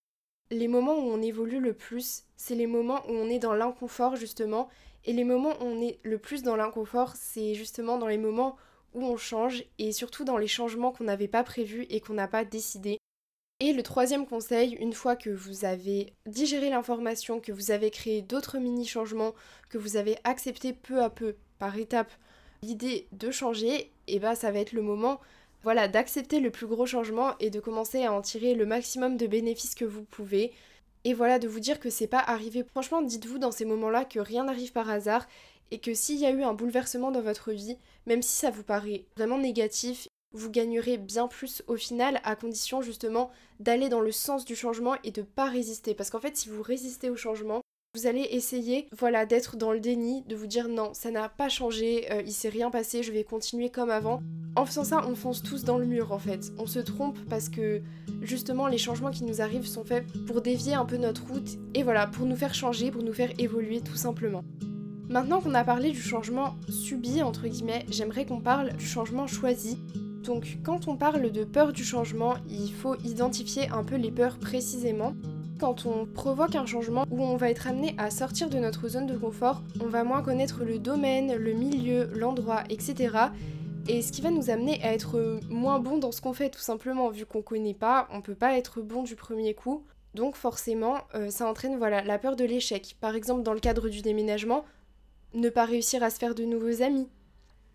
Les 0.51 0.69
moments 0.69 0.95
où 0.95 1.11
on 1.11 1.23
évolue 1.23 1.59
le 1.59 1.73
plus, 1.73 2.25
c'est 2.37 2.55
les 2.55 2.69
moments 2.69 3.05
où 3.09 3.13
on 3.13 3.29
est 3.29 3.41
dans 3.41 3.55
l'inconfort 3.55 4.15
justement, 4.15 4.69
et 5.05 5.13
les 5.13 5.25
moments 5.25 5.55
où 5.61 5.65
on 5.65 5.81
est 5.81 5.99
le 6.03 6.19
plus 6.19 6.43
dans 6.43 6.57
l'inconfort, 6.57 7.15
c'est 7.17 7.55
justement 7.55 7.99
dans 7.99 8.09
les 8.09 8.19
moments 8.19 8.57
où 8.95 9.05
on 9.05 9.17
change 9.17 9.65
et 9.79 9.93
surtout 9.93 10.25
dans 10.25 10.39
les 10.39 10.47
changements 10.47 10.93
qu'on 10.93 11.05
n'avait 11.05 11.29
pas 11.29 11.45
prévus 11.45 11.87
et 11.91 12.01
qu'on 12.01 12.15
n'a 12.15 12.29
pas 12.29 12.45
décidé. 12.45 12.99
Et 13.61 13.73
le 13.73 13.83
troisième 13.83 14.27
conseil, 14.27 14.75
une 14.75 14.93
fois 14.93 15.17
que 15.17 15.31
vous 15.31 15.65
avez 15.65 16.13
digéré 16.27 16.69
l'information, 16.69 17.41
que 17.41 17.53
vous 17.53 17.71
avez 17.71 17.91
créé 17.91 18.21
d'autres 18.21 18.59
mini-changements, 18.59 19.35
que 19.71 19.79
vous 19.79 19.97
avez 19.97 20.19
accepté 20.25 20.75
peu 20.75 21.03
à 21.03 21.09
peu, 21.09 21.37
par 21.59 21.77
étape, 21.79 22.13
l'idée 22.63 23.09
de 23.13 23.31
changer, 23.31 23.75
et 23.75 23.91
eh 24.09 24.19
bah 24.19 24.31
ben, 24.31 24.35
ça 24.35 24.51
va 24.51 24.59
être 24.59 24.73
le 24.73 24.83
moment 24.83 25.21
voilà, 25.67 25.89
d'accepter 25.89 26.39
le 26.39 26.53
plus 26.53 26.69
gros 26.69 26.87
changement 26.87 27.37
et 27.41 27.51
de 27.51 27.59
commencer 27.59 28.05
à 28.05 28.13
en 28.13 28.23
tirer 28.23 28.55
le 28.55 28.67
maximum 28.67 29.17
de 29.17 29.27
bénéfices 29.27 29.75
que 29.75 29.85
vous 29.85 30.05
pouvez. 30.05 30.53
Et 31.03 31.13
voilà, 31.13 31.41
de 31.41 31.49
vous 31.49 31.59
dire 31.59 31.81
que 31.81 31.91
c'est 31.91 32.07
pas 32.07 32.21
arrivé. 32.21 32.63
Franchement, 32.63 33.03
dites-vous 33.03 33.39
dans 33.39 33.51
ces 33.51 33.65
moments-là 33.65 34.05
que 34.05 34.21
rien 34.21 34.45
n'arrive 34.45 34.71
par 34.71 34.89
hasard 34.89 35.27
et 35.71 35.79
que 35.79 35.95
s'il 35.95 36.19
y 36.19 36.27
a 36.27 36.31
eu 36.31 36.43
un 36.43 36.55
bouleversement 36.55 37.11
dans 37.11 37.21
votre 37.21 37.53
vie, 37.53 37.77
même 38.07 38.23
si 38.23 38.37
ça 38.37 38.51
vous 38.51 38.63
paraît 38.63 39.05
vraiment 39.17 39.39
négatif, 39.39 40.09
vous 40.33 40.51
gagnerez 40.51 40.99
bien 40.99 41.29
plus 41.29 41.63
au 41.67 41.77
final 41.77 42.21
à 42.25 42.37
condition 42.37 42.83
justement 42.83 43.31
d'aller 43.61 43.89
dans 43.89 44.01
le 44.01 44.13
sens 44.13 44.45
du 44.45 44.55
changement 44.55 44.97
et 45.03 45.11
de 45.11 45.23
pas 45.23 45.49
résister. 45.49 45.95
Parce 45.95 46.11
qu'en 46.11 46.21
fait, 46.21 46.37
si 46.37 46.49
vous 46.49 46.63
résistez 46.63 47.11
au 47.11 47.17
changement, 47.17 47.63
vous 47.95 48.07
allez 48.07 48.29
essayer 48.31 48.89
voilà 48.93 49.25
d'être 49.25 49.57
dans 49.57 49.73
le 49.73 49.81
déni, 49.81 50.23
de 50.25 50.37
vous 50.37 50.47
dire 50.47 50.69
non, 50.69 50.93
ça 50.93 51.11
n'a 51.11 51.31
pas 51.31 51.49
changé, 51.49 52.13
euh, 52.13 52.23
il 52.27 52.33
s'est 52.33 52.51
rien 52.51 52.71
passé, 52.71 53.03
je 53.03 53.11
vais 53.11 53.25
continuer 53.25 53.71
comme 53.71 53.89
avant. 53.89 54.21
En 54.55 54.67
faisant 54.67 54.85
ça, 54.85 55.03
on 55.07 55.15
fonce 55.15 55.43
tous 55.43 55.65
dans 55.65 55.79
le 55.79 55.87
mur 55.87 56.13
en 56.13 56.19
fait. 56.19 56.53
On 56.59 56.67
se 56.67 56.79
trompe 56.79 57.19
parce 57.31 57.49
que 57.49 57.81
justement 58.21 58.67
les 58.67 58.77
changements 58.77 59.11
qui 59.11 59.25
nous 59.25 59.41
arrivent 59.41 59.67
sont 59.67 59.85
faits 59.85 60.05
pour 60.27 60.43
dévier 60.43 60.75
un 60.75 60.85
peu 60.85 60.99
notre 60.99 61.27
route 61.27 61.57
et 61.73 61.83
voilà, 61.83 62.07
pour 62.07 62.27
nous 62.27 62.37
faire 62.37 62.53
changer, 62.53 62.91
pour 62.91 63.03
nous 63.03 63.15
faire 63.15 63.33
évoluer 63.39 63.81
tout 63.81 63.97
simplement. 63.97 64.45
Maintenant 65.09 65.41
qu'on 65.41 65.55
a 65.55 65.63
parlé 65.63 65.93
du 65.93 66.03
changement 66.03 66.57
subi, 66.69 67.23
entre 67.23 67.47
guillemets, 67.47 67.87
j'aimerais 67.89 68.27
qu'on 68.27 68.41
parle 68.41 68.73
du 68.73 68.85
changement 68.85 69.29
choisi. 69.29 69.79
Donc 70.25 70.59
quand 70.65 70.89
on 70.89 70.97
parle 70.97 71.31
de 71.31 71.45
peur 71.45 71.73
du 71.73 71.85
changement, 71.85 72.35
il 72.51 72.73
faut 72.73 72.97
identifier 73.05 73.69
un 73.69 73.85
peu 73.85 73.95
les 73.95 74.11
peurs 74.11 74.39
précisément. 74.39 75.15
Quand 75.61 75.87
on 75.87 76.07
provoque 76.07 76.57
un 76.57 76.67
changement 76.67 77.05
où 77.09 77.23
on 77.23 77.37
va 77.37 77.51
être 77.51 77.69
amené 77.69 77.95
à 77.99 78.11
sortir 78.11 78.51
de 78.51 78.59
notre 78.59 78.89
zone 78.89 79.07
de 79.07 79.17
confort, 79.17 79.63
on 79.81 79.87
va 79.87 80.03
moins 80.03 80.23
connaître 80.23 80.65
le 80.65 80.81
domaine, 80.81 81.37
le 81.37 81.53
milieu, 81.53 82.11
l'endroit, 82.13 82.65
etc. 82.69 83.17
Et 83.89 84.03
ce 84.03 84.11
qui 84.11 84.21
va 84.21 84.33
nous 84.33 84.51
amener 84.51 84.83
à 84.83 84.93
être 84.93 85.41
moins 85.49 85.79
bon 85.79 85.99
dans 85.99 86.11
ce 86.11 86.21
qu'on 86.21 86.33
fait 86.33 86.51
tout 86.51 86.61
simplement, 86.61 87.11
vu 87.11 87.25
qu'on 87.25 87.43
connaît 87.43 87.75
pas, 87.75 88.09
on 88.13 88.21
peut 88.21 88.35
pas 88.35 88.59
être 88.59 88.83
bon 88.83 89.05
du 89.05 89.15
premier 89.15 89.55
coup. 89.55 89.85
Donc 90.15 90.35
forcément, 90.35 90.97
euh, 91.15 91.31
ça 91.31 91.47
entraîne 91.47 91.77
voilà 91.77 92.03
la 92.03 92.19
peur 92.19 92.35
de 92.35 92.45
l'échec. 92.45 92.97
Par 93.01 93.15
exemple, 93.15 93.43
dans 93.43 93.53
le 93.53 93.61
cadre 93.61 93.89
du 93.89 94.03
déménagement, 94.03 94.65
ne 95.35 95.49
pas 95.49 95.65
réussir 95.65 96.03
à 96.03 96.11
se 96.11 96.19
faire 96.19 96.35
de 96.35 96.45
nouveaux 96.45 96.83
amis. 96.83 97.09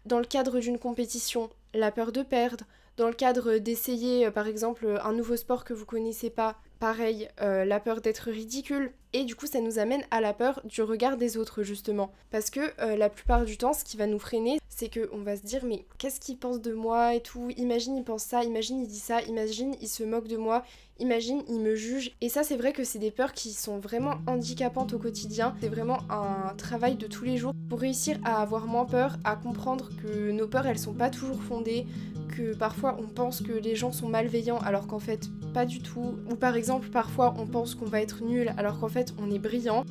Dans 0.05 0.19
le 0.19 0.25
cadre 0.25 0.59
d'une 0.59 0.79
compétition, 0.79 1.49
la 1.73 1.91
peur 1.91 2.11
de 2.11 2.23
perdre. 2.23 2.65
Dans 2.97 3.07
le 3.07 3.13
cadre 3.13 3.57
d'essayer, 3.57 4.27
euh, 4.27 4.31
par 4.31 4.47
exemple, 4.47 4.99
un 5.03 5.13
nouveau 5.13 5.35
sport 5.35 5.63
que 5.63 5.73
vous 5.73 5.85
connaissez 5.85 6.29
pas, 6.29 6.57
pareil, 6.81 7.29
euh, 7.41 7.63
la 7.63 7.79
peur 7.79 8.01
d'être 8.01 8.31
ridicule. 8.31 8.91
Et 9.13 9.23
du 9.23 9.35
coup, 9.35 9.45
ça 9.45 9.61
nous 9.61 9.77
amène 9.77 10.01
à 10.09 10.19
la 10.19 10.33
peur 10.33 10.61
du 10.63 10.81
regard 10.81 11.15
des 11.15 11.37
autres, 11.37 11.61
justement. 11.61 12.11
Parce 12.31 12.49
que 12.49 12.59
euh, 12.81 12.97
la 12.97 13.09
plupart 13.09 13.45
du 13.45 13.55
temps, 13.55 13.73
ce 13.73 13.83
qui 13.83 13.97
va 13.97 14.07
nous 14.07 14.17
freiner, 14.17 14.59
c'est 14.67 14.89
qu'on 14.89 15.19
va 15.19 15.37
se 15.37 15.43
dire, 15.43 15.63
mais 15.63 15.85
qu'est-ce 15.99 16.19
qu'il 16.19 16.37
pense 16.37 16.59
de 16.59 16.73
moi 16.73 17.13
et 17.13 17.21
tout 17.21 17.51
Imagine, 17.55 17.97
il 17.97 18.03
pense 18.03 18.23
ça, 18.23 18.43
imagine, 18.43 18.81
il 18.81 18.87
dit 18.87 18.99
ça, 18.99 19.21
imagine, 19.21 19.75
il 19.79 19.87
se 19.87 20.03
moque 20.03 20.27
de 20.27 20.37
moi, 20.37 20.63
imagine, 20.97 21.43
il 21.49 21.59
me 21.59 21.75
juge. 21.75 22.15
Et 22.19 22.29
ça, 22.29 22.41
c'est 22.41 22.57
vrai 22.57 22.73
que 22.73 22.83
c'est 22.83 22.97
des 22.97 23.11
peurs 23.11 23.33
qui 23.33 23.53
sont 23.53 23.77
vraiment 23.77 24.15
handicapantes 24.25 24.93
au 24.93 24.97
quotidien. 24.97 25.55
C'est 25.61 25.69
vraiment 25.69 25.99
un 26.09 26.55
travail 26.55 26.95
de 26.95 27.05
tous 27.05 27.25
les 27.25 27.37
jours 27.37 27.53
pour 27.69 27.79
réussir 27.79 28.17
à 28.23 28.41
avoir 28.41 28.65
moins 28.65 28.85
peur, 28.85 29.17
à 29.23 29.35
comprendre 29.35 29.89
que 30.01 30.31
nos 30.31 30.47
peurs, 30.47 30.65
elles 30.65 30.79
sont 30.79 30.93
pas 30.93 31.11
toujours 31.11 31.43
fondées, 31.43 31.85
que 32.31 32.55
parfois 32.55 32.97
on 32.99 33.07
pense 33.07 33.41
que 33.41 33.51
les 33.51 33.75
gens 33.75 33.91
sont 33.91 34.09
malveillants 34.09 34.59
alors 34.59 34.87
qu'en 34.87 34.99
fait 34.99 35.29
pas 35.53 35.65
du 35.65 35.81
tout. 35.81 36.15
Ou 36.31 36.35
par 36.35 36.55
exemple, 36.55 36.89
parfois 36.89 37.35
on 37.37 37.45
pense 37.45 37.75
qu'on 37.75 37.85
va 37.85 38.01
être 38.01 38.23
nul 38.23 38.51
alors 38.57 38.79
qu'en 38.79 38.87
fait 38.87 39.13
on 39.19 39.29
est 39.29 39.39
brillant. 39.39 39.85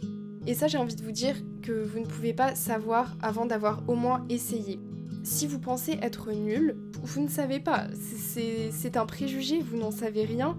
Et 0.46 0.54
ça, 0.54 0.66
j'ai 0.66 0.78
envie 0.78 0.96
de 0.96 1.02
vous 1.02 1.12
dire 1.12 1.36
que 1.62 1.72
vous 1.72 2.00
ne 2.00 2.06
pouvez 2.06 2.32
pas 2.32 2.54
savoir 2.54 3.16
avant 3.20 3.46
d'avoir 3.46 3.82
au 3.88 3.94
moins 3.94 4.24
essayé. 4.30 4.80
Si 5.22 5.46
vous 5.46 5.58
pensez 5.58 5.98
être 6.00 6.32
nul, 6.32 6.76
vous 7.02 7.22
ne 7.22 7.28
savez 7.28 7.60
pas. 7.60 7.88
C'est 7.94 8.96
un 8.96 9.04
préjugé, 9.04 9.60
vous 9.60 9.76
n'en 9.76 9.90
savez 9.90 10.24
rien 10.24 10.56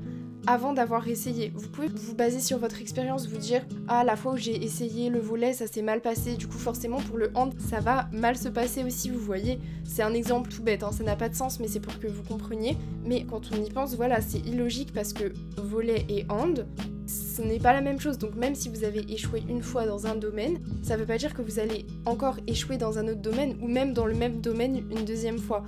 avant 0.48 0.74
d'avoir 0.74 1.08
essayé. 1.08 1.52
Vous 1.56 1.68
pouvez 1.70 1.88
vous 1.88 2.16
baser 2.16 2.40
sur 2.40 2.58
votre 2.58 2.82
expérience, 2.82 3.28
vous 3.28 3.38
dire 3.38 3.62
ah 3.88 4.04
la 4.04 4.16
fois 4.16 4.34
où 4.34 4.38
j'ai 4.38 4.64
essayé 4.64 5.10
le 5.10 5.20
volet 5.20 5.54
ça 5.54 5.68
s'est 5.68 5.82
mal 5.82 6.02
passé, 6.02 6.36
du 6.36 6.48
coup 6.48 6.58
forcément 6.58 7.00
pour 7.00 7.18
le 7.18 7.32
hand 7.36 7.54
ça 7.60 7.80
va 7.80 8.10
mal 8.12 8.38
se 8.38 8.50
passer 8.50 8.84
aussi, 8.84 9.10
vous 9.10 9.20
voyez. 9.20 9.60
C'est 9.84 10.04
un 10.04 10.14
exemple 10.14 10.52
tout 10.52 10.64
bête, 10.64 10.84
hein. 10.84 10.92
ça 10.92 11.04
n'a 11.04 11.16
pas 11.16 11.30
de 11.30 11.36
sens 11.36 11.60
mais 11.60 11.68
c'est 11.68 11.80
pour 11.80 12.00
que 12.00 12.08
vous 12.08 12.24
compreniez. 12.24 12.78
Mais 13.06 13.26
quand 13.26 13.52
on 13.52 13.64
y 13.64 13.70
pense, 13.70 13.96
voilà, 13.96 14.22
c'est 14.22 14.40
illogique 14.40 14.94
parce 14.94 15.14
que 15.14 15.34
volet 15.58 16.06
et 16.10 16.26
hand, 16.30 16.66
ce 17.08 17.42
n'est 17.42 17.60
pas 17.60 17.74
la 17.74 17.82
même 17.82 18.00
chose. 18.00 18.18
Donc 18.18 18.36
même 18.36 18.56
si 18.56 18.70
vous 18.70 18.84
avez 18.84 19.12
échoué 19.12 19.44
une 19.50 19.62
fois 19.62 19.86
dans 19.86 20.08
un 20.08 20.16
domaine, 20.16 20.60
ça 20.82 20.96
ne 20.96 21.02
veut 21.02 21.08
pas 21.08 21.18
dire 21.18 21.34
que 21.34 21.42
vous 21.42 21.60
allez 21.60 21.86
encore 22.06 22.38
échouer 22.48 22.78
dans 22.78 22.98
un 22.98 23.08
autre 23.08 23.22
domaine 23.22 23.58
ou 23.62 23.68
même 23.68 23.94
dans 23.94 24.06
le 24.06 24.16
même 24.16 24.42
domaine 24.42 24.84
une 24.90 25.06
deuxième 25.06 25.40
fois. 25.40 25.64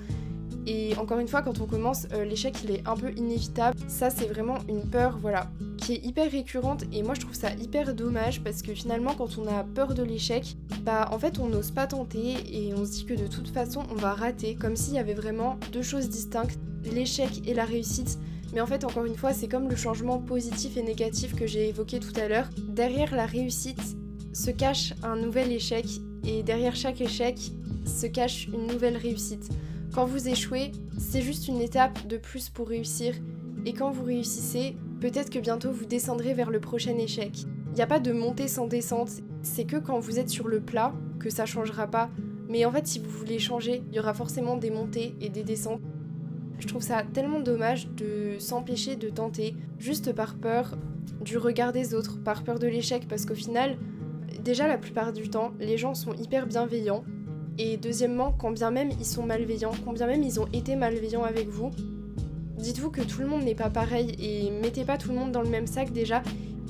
Et 0.66 0.96
encore 0.98 1.20
une 1.20 1.28
fois, 1.28 1.42
quand 1.42 1.60
on 1.60 1.66
commence, 1.66 2.08
euh, 2.14 2.24
l'échec 2.24 2.56
il 2.64 2.72
est 2.72 2.88
un 2.88 2.96
peu 2.96 3.12
inévitable. 3.12 3.78
Ça, 3.88 4.10
c'est 4.10 4.28
vraiment 4.28 4.58
une 4.70 4.82
peur, 4.90 5.18
voilà, 5.22 5.50
qui 5.78 5.94
est 5.94 6.06
hyper 6.06 6.32
récurrente. 6.32 6.86
Et 6.92 7.04
moi, 7.04 7.16
je 7.16 7.22
trouve 7.22 7.36
ça 7.36 7.54
hyper 7.54 7.94
dommage 7.94 8.42
parce 8.44 8.62
que 8.62 8.74
finalement, 8.74 9.14
quand 9.14 9.38
on 9.38 9.48
a 9.48 9.64
peur 9.64 9.94
de 9.94 10.04
l'échec, 10.04 10.56
bah 10.84 11.10
en 11.12 11.20
fait, 11.20 11.40
on 11.40 11.48
n'ose 11.48 11.72
pas 11.72 11.88
tenter 11.88 12.36
et 12.52 12.74
on 12.74 12.86
se 12.86 12.92
dit 12.92 13.06
que 13.06 13.14
de 13.14 13.28
toute 13.28 13.50
façon, 13.50 13.84
on 13.92 13.96
va 13.96 14.14
rater, 14.14 14.56
comme 14.56 14.76
s'il 14.76 14.94
y 14.96 15.00
avait 15.00 15.14
vraiment 15.14 15.58
deux 15.72 15.84
choses 15.84 16.10
distinctes 16.10 16.60
l'échec 16.92 17.42
et 17.46 17.54
la 17.54 17.66
réussite. 17.66 18.20
Mais 18.54 18.62
en 18.62 18.68
fait, 18.68 18.84
encore 18.84 19.06
une 19.06 19.16
fois, 19.16 19.34
c'est 19.34 19.48
comme 19.48 19.70
le 19.70 19.76
changement 19.76 20.20
positif 20.20 20.78
et 20.78 20.84
négatif 20.84 21.36
que 21.36 21.48
j'ai 21.48 21.70
évoqué 21.70 22.00
tout 22.00 22.14
à 22.20 22.28
l'heure. 22.28 22.50
Derrière 22.70 23.16
la 23.16 23.26
réussite 23.26 23.98
se 24.32 24.52
cache 24.52 24.94
un 25.02 25.16
nouvel 25.16 25.52
échec 25.52 25.86
et 26.26 26.44
derrière 26.44 26.76
chaque 26.76 27.02
échec 27.02 27.52
se 27.86 28.06
cache 28.06 28.48
une 28.48 28.68
nouvelle 28.68 28.98
réussite. 28.98 29.50
Quand 29.94 30.06
vous 30.06 30.28
échouez, 30.28 30.72
c'est 30.98 31.22
juste 31.22 31.48
une 31.48 31.62
étape 31.62 32.08
de 32.08 32.18
plus 32.18 32.50
pour 32.50 32.68
réussir. 32.68 33.14
Et 33.64 33.74
quand 33.74 33.92
vous 33.92 34.04
réussissez, 34.04 34.76
peut-être 35.00 35.30
que 35.30 35.38
bientôt 35.38 35.72
vous 35.72 35.86
descendrez 35.86 36.34
vers 36.34 36.50
le 36.50 36.60
prochain 36.60 36.98
échec. 36.98 37.44
Il 37.68 37.76
n'y 37.76 37.84
a 37.84 37.88
pas 37.88 38.00
de 38.00 38.12
montée 38.12 38.48
sans 38.48 38.66
descente, 38.66 39.12
c'est 39.44 39.66
que 39.66 39.78
quand 39.78 40.00
vous 40.00 40.18
êtes 40.18 40.30
sur 40.30 40.48
le 40.48 40.62
plat 40.62 40.96
que 41.20 41.30
ça 41.30 41.46
changera 41.46 41.86
pas. 41.86 42.10
Mais 42.50 42.66
en 42.66 42.72
fait, 42.72 42.88
si 42.88 42.98
vous 42.98 43.10
voulez 43.10 43.38
changer, 43.38 43.84
il 43.88 43.96
y 43.96 44.00
aura 44.00 44.16
forcément 44.16 44.58
des 44.58 44.72
montées 44.72 45.16
et 45.22 45.30
des 45.30 45.44
descentes. 45.44 45.82
Je 46.58 46.68
trouve 46.68 46.82
ça 46.82 47.04
tellement 47.14 47.40
dommage 47.40 47.88
de 47.90 48.40
s'empêcher 48.40 48.96
de 48.96 49.10
tenter 49.10 49.56
juste 49.78 50.12
par 50.12 50.34
peur 50.34 50.76
du 51.22 51.38
regard 51.38 51.72
des 51.72 51.94
autres, 51.94 52.18
par 52.24 52.44
peur 52.44 52.58
de 52.58 52.66
l'échec, 52.66 53.08
parce 53.08 53.28
qu'au 53.28 53.36
final, 53.36 53.78
déjà 54.44 54.68
la 54.68 54.80
plupart 54.80 55.14
du 55.14 55.30
temps, 55.30 55.52
les 55.60 55.78
gens 55.78 55.94
sont 55.94 56.14
hyper 56.14 56.48
bienveillants. 56.48 57.04
Et 57.58 57.78
deuxièmement, 57.78 58.32
quand 58.32 58.52
bien 58.52 58.72
même 58.72 58.90
ils 59.00 59.06
sont 59.06 59.26
malveillants, 59.26 59.74
quand 59.86 59.94
bien 59.94 60.08
même 60.08 60.24
ils 60.24 60.40
ont 60.40 60.48
été 60.54 60.76
malveillants 60.76 61.24
avec 61.24 61.48
vous, 61.48 61.72
dites-vous 62.58 62.90
que 62.90 63.02
tout 63.02 63.22
le 63.22 63.28
monde 63.28 63.44
n'est 63.44 63.56
pas 63.56 63.70
pareil 63.70 64.16
et 64.20 64.50
mettez 64.52 64.86
pas 64.86 64.98
tout 64.98 65.10
le 65.10 65.16
monde 65.16 65.32
dans 65.32 65.42
le 65.42 65.50
même 65.50 65.68
sac 65.68 65.92
déjà. 65.92 66.24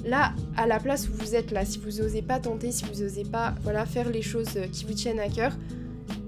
Là, 0.06 0.34
à 0.58 0.68
la 0.68 0.80
place 0.80 1.08
où 1.08 1.14
vous 1.14 1.34
êtes 1.36 1.52
là, 1.52 1.64
si 1.64 1.80
vous 1.80 2.02
osez 2.02 2.22
pas 2.22 2.40
tenter, 2.40 2.72
si 2.72 2.84
vous 2.84 3.04
osez 3.04 3.24
pas 3.24 3.56
voilà, 3.64 3.86
faire 3.86 4.10
les 4.10 4.22
choses 4.22 4.60
qui 4.74 4.84
vous 4.84 4.94
tiennent 4.94 5.20
à 5.20 5.30
cœur, 5.30 5.58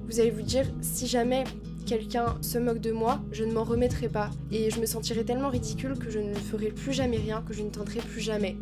vous 0.07 0.19
allez 0.19 0.31
vous 0.31 0.43
dire 0.43 0.65
si 0.81 1.07
jamais 1.07 1.43
quelqu'un 1.85 2.37
se 2.41 2.57
moque 2.57 2.79
de 2.79 2.91
moi, 2.91 3.21
je 3.31 3.43
ne 3.43 3.53
m'en 3.53 3.63
remettrai 3.63 4.07
pas. 4.07 4.29
Et 4.51 4.69
je 4.71 4.79
me 4.79 4.85
sentirai 4.85 5.25
tellement 5.25 5.49
ridicule 5.49 5.97
que 5.97 6.09
je 6.09 6.19
ne 6.19 6.33
ferai 6.33 6.67
plus 6.67 6.93
jamais 6.93 7.17
rien, 7.17 7.43
que 7.45 7.53
je 7.53 7.63
ne 7.63 7.69
tenterai 7.69 7.99
plus 7.99 8.21
jamais. 8.21 8.55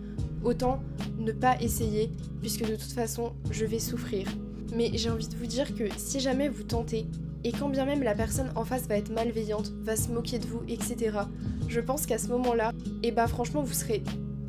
Autant 0.44 0.82
ne 1.20 1.32
pas 1.32 1.60
essayer, 1.62 2.12
puisque 2.42 2.68
de 2.68 2.76
toute 2.76 2.92
façon, 2.92 3.34
je 3.52 3.66
vais 3.66 3.80
souffrir. 3.80 4.28
Mais 4.74 4.92
j'ai 4.94 5.10
envie 5.10 5.28
de 5.28 5.36
vous 5.36 5.46
dire 5.46 5.76
que 5.76 5.84
si 5.98 6.20
jamais 6.20 6.50
vous 6.50 6.64
tentez, 6.64 7.06
et 7.44 7.52
quand 7.52 7.70
bien 7.70 7.86
même 7.86 8.04
la 8.04 8.16
personne 8.16 8.52
en 8.56 8.66
face 8.66 8.88
va 8.88 8.98
être 8.98 9.12
malveillante, 9.12 9.72
va 9.82 9.96
se 9.96 10.10
moquer 10.10 10.40
de 10.40 10.48
vous, 10.48 10.62
etc., 10.68 11.20
je 11.68 11.80
pense 11.80 12.06
qu'à 12.06 12.18
ce 12.18 12.28
moment-là, 12.30 12.72
et 13.04 13.08
eh 13.08 13.12
bah 13.12 13.28
franchement, 13.28 13.62
vous 13.62 13.74
serez 13.74 14.04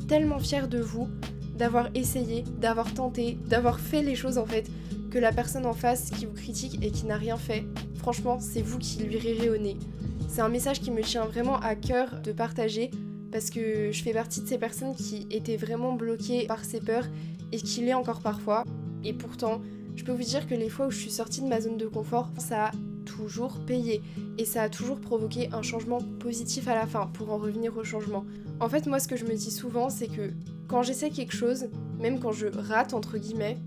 tellement 0.07 0.39
fier 0.39 0.67
de 0.67 0.79
vous 0.79 1.07
d'avoir 1.55 1.89
essayé, 1.95 2.43
d'avoir 2.59 2.93
tenté, 2.93 3.37
d'avoir 3.47 3.79
fait 3.79 4.01
les 4.01 4.15
choses 4.15 4.37
en 4.37 4.45
fait, 4.45 4.69
que 5.09 5.19
la 5.19 5.31
personne 5.31 5.65
en 5.65 5.73
face 5.73 6.09
qui 6.11 6.25
vous 6.25 6.33
critique 6.33 6.83
et 6.83 6.91
qui 6.91 7.05
n'a 7.05 7.17
rien 7.17 7.37
fait, 7.37 7.65
franchement, 7.95 8.39
c'est 8.39 8.61
vous 8.61 8.77
qui 8.77 9.03
lui 9.03 9.17
rirez 9.17 9.49
au 9.49 9.57
nez. 9.57 9.77
C'est 10.27 10.41
un 10.41 10.49
message 10.49 10.81
qui 10.81 10.91
me 10.91 11.01
tient 11.01 11.25
vraiment 11.25 11.57
à 11.59 11.75
cœur 11.75 12.21
de 12.21 12.33
partager 12.33 12.91
parce 13.31 13.49
que 13.49 13.91
je 13.91 14.03
fais 14.03 14.11
partie 14.11 14.41
de 14.41 14.47
ces 14.47 14.57
personnes 14.57 14.95
qui 14.95 15.27
étaient 15.31 15.55
vraiment 15.55 15.93
bloquées 15.93 16.45
par 16.47 16.65
ces 16.65 16.81
peurs 16.81 17.05
et 17.51 17.57
qui 17.57 17.81
l'est 17.81 17.93
encore 17.93 18.19
parfois. 18.19 18.65
Et 19.03 19.13
pourtant, 19.13 19.61
je 19.95 20.03
peux 20.03 20.11
vous 20.11 20.23
dire 20.23 20.47
que 20.47 20.55
les 20.55 20.69
fois 20.69 20.87
où 20.87 20.91
je 20.91 20.97
suis 20.97 21.11
sortie 21.11 21.41
de 21.41 21.47
ma 21.47 21.61
zone 21.61 21.77
de 21.77 21.87
confort, 21.87 22.29
ça 22.37 22.67
a 22.67 22.71
toujours 23.05 23.59
payé 23.65 24.01
et 24.37 24.45
ça 24.45 24.63
a 24.63 24.69
toujours 24.69 24.99
provoqué 24.99 25.49
un 25.53 25.61
changement 25.61 25.99
positif 26.19 26.67
à 26.67 26.75
la 26.75 26.85
fin 26.85 27.07
pour 27.07 27.31
en 27.31 27.37
revenir 27.37 27.77
au 27.77 27.83
changement. 27.83 28.25
En 28.59 28.69
fait, 28.69 28.87
moi, 28.87 28.99
ce 28.99 29.07
que 29.07 29.15
je 29.15 29.25
me 29.25 29.33
dis 29.33 29.51
souvent, 29.51 29.89
c'est 29.89 30.07
que 30.07 30.31
quand 30.67 30.83
j'essaie 30.83 31.09
quelque 31.09 31.35
chose, 31.35 31.67
même 31.99 32.19
quand 32.19 32.31
je 32.31 32.47
rate 32.47 32.93
entre 32.93 33.17
guillemets, 33.17 33.57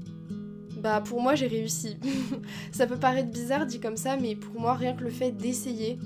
bah 0.80 1.00
pour 1.04 1.20
moi 1.20 1.35
j'ai 1.35 1.47
réussi. 1.47 1.97
ça 2.73 2.87
peut 2.87 2.99
paraître 2.99 3.30
bizarre 3.30 3.66
dit 3.66 3.80
comme 3.80 3.97
ça, 3.97 4.16
mais 4.16 4.37
pour 4.37 4.61
moi 4.61 4.75
rien 4.75 4.94
que 4.94 5.04
le 5.04 5.11
fait 5.11 5.32
d'essayer, 5.32 5.99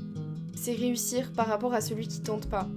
c'est 0.55 0.75
réussir 0.75 1.33
par 1.33 1.47
rapport 1.47 1.75
à 1.75 1.81
celui 1.81 2.07
qui 2.09 2.21
tente 2.21 2.49
pas. 2.49 2.69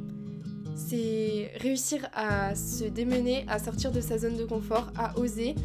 C'est 0.75 1.51
réussir 1.61 2.07
à 2.13 2.53
se 2.55 2.83
démener, 2.83 3.45
à 3.47 3.59
sortir 3.59 3.91
de 3.91 4.01
sa 4.01 4.17
zone 4.17 4.35
de 4.35 4.43
confort, 4.43 4.91
à 4.97 5.17
oser, 5.17 5.55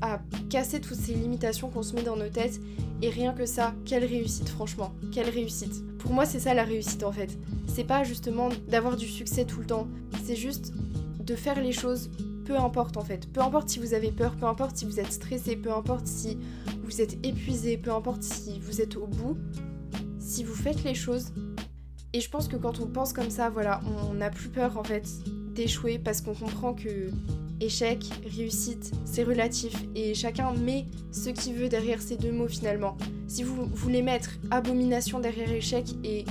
à 0.00 0.20
casser 0.48 0.80
toutes 0.80 0.98
ces 0.98 1.14
limitations 1.14 1.68
qu'on 1.68 1.82
se 1.82 1.94
met 1.94 2.02
dans 2.02 2.16
nos 2.16 2.28
têtes. 2.28 2.60
Et 3.02 3.08
rien 3.08 3.32
que 3.32 3.46
ça, 3.46 3.74
quelle 3.84 4.04
réussite 4.04 4.48
franchement, 4.48 4.92
quelle 5.12 5.30
réussite. 5.30 5.82
Pour 5.98 6.12
moi 6.12 6.26
c'est 6.26 6.40
ça 6.40 6.54
la 6.54 6.64
réussite 6.64 7.02
en 7.02 7.12
fait. 7.12 7.38
C'est 7.66 7.84
pas 7.84 8.04
justement 8.04 8.48
d'avoir 8.68 8.96
du 8.96 9.06
succès 9.06 9.44
tout 9.44 9.60
le 9.60 9.66
temps, 9.66 9.88
c'est 10.24 10.36
juste 10.36 10.72
de 11.18 11.34
faire 11.34 11.60
les 11.60 11.72
choses 11.72 12.10
peu 12.50 12.58
importe 12.58 12.96
en 12.96 13.04
fait. 13.04 13.32
Peu 13.32 13.40
importe 13.40 13.68
si 13.68 13.78
vous 13.78 13.94
avez 13.94 14.10
peur, 14.10 14.34
peu 14.34 14.46
importe 14.46 14.76
si 14.76 14.84
vous 14.84 14.98
êtes 14.98 15.12
stressé, 15.12 15.54
peu 15.54 15.72
importe 15.72 16.06
si 16.06 16.36
vous 16.82 17.00
êtes 17.00 17.24
épuisé, 17.24 17.76
peu 17.76 17.92
importe 17.92 18.24
si 18.24 18.58
vous 18.58 18.80
êtes 18.80 18.96
au 18.96 19.06
bout, 19.06 19.36
si 20.18 20.42
vous 20.42 20.54
faites 20.54 20.82
les 20.82 20.94
choses. 20.94 21.32
Et 22.12 22.20
je 22.20 22.28
pense 22.28 22.48
que 22.48 22.56
quand 22.56 22.80
on 22.80 22.86
pense 22.86 23.12
comme 23.12 23.30
ça, 23.30 23.50
voilà, 23.50 23.80
on 24.10 24.14
n'a 24.14 24.30
plus 24.30 24.48
peur 24.48 24.76
en 24.78 24.82
fait 24.82 25.08
d'échouer 25.54 26.00
parce 26.00 26.20
qu'on 26.20 26.34
comprend 26.34 26.74
que 26.74 27.10
échec, 27.60 28.04
réussite, 28.36 28.92
c'est 29.04 29.22
relatif 29.22 29.74
et 29.94 30.14
chacun 30.14 30.52
met 30.52 30.86
ce 31.12 31.30
qu'il 31.30 31.54
veut 31.54 31.68
derrière 31.68 32.00
ces 32.00 32.16
deux 32.16 32.32
mots 32.32 32.48
finalement. 32.48 32.96
Si 33.28 33.42
vous 33.42 33.66
voulez 33.66 34.02
mettre 34.02 34.30
abomination 34.50 35.20
derrière 35.20 35.50
échec 35.52 35.86
et 36.04 36.24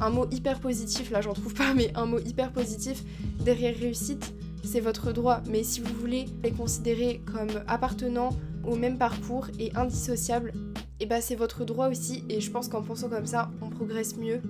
un 0.00 0.10
mot 0.10 0.26
hyper 0.30 0.60
positif, 0.60 1.10
là 1.10 1.20
j'en 1.20 1.34
trouve 1.34 1.54
pas, 1.54 1.74
mais 1.74 1.92
un 1.94 2.06
mot 2.06 2.18
hyper 2.18 2.52
positif 2.52 3.02
derrière 3.44 3.76
réussite, 3.76 4.34
c'est 4.64 4.80
votre 4.80 5.12
droit. 5.12 5.40
Mais 5.48 5.62
si 5.62 5.80
vous 5.80 5.94
voulez 5.94 6.26
les 6.42 6.50
considérer 6.50 7.20
comme 7.32 7.62
appartenant 7.66 8.30
au 8.64 8.76
même 8.76 8.98
parcours 8.98 9.48
et 9.58 9.72
indissociables, 9.76 10.52
et 11.00 11.04
eh 11.04 11.06
bah 11.06 11.16
ben, 11.16 11.22
c'est 11.22 11.34
votre 11.34 11.64
droit 11.64 11.88
aussi. 11.88 12.24
Et 12.28 12.40
je 12.40 12.50
pense 12.50 12.68
qu'en 12.68 12.80
pensant 12.80 13.08
comme 13.08 13.26
ça, 13.26 13.50
on 13.60 13.68
progresse 13.68 14.16
mieux. 14.16 14.40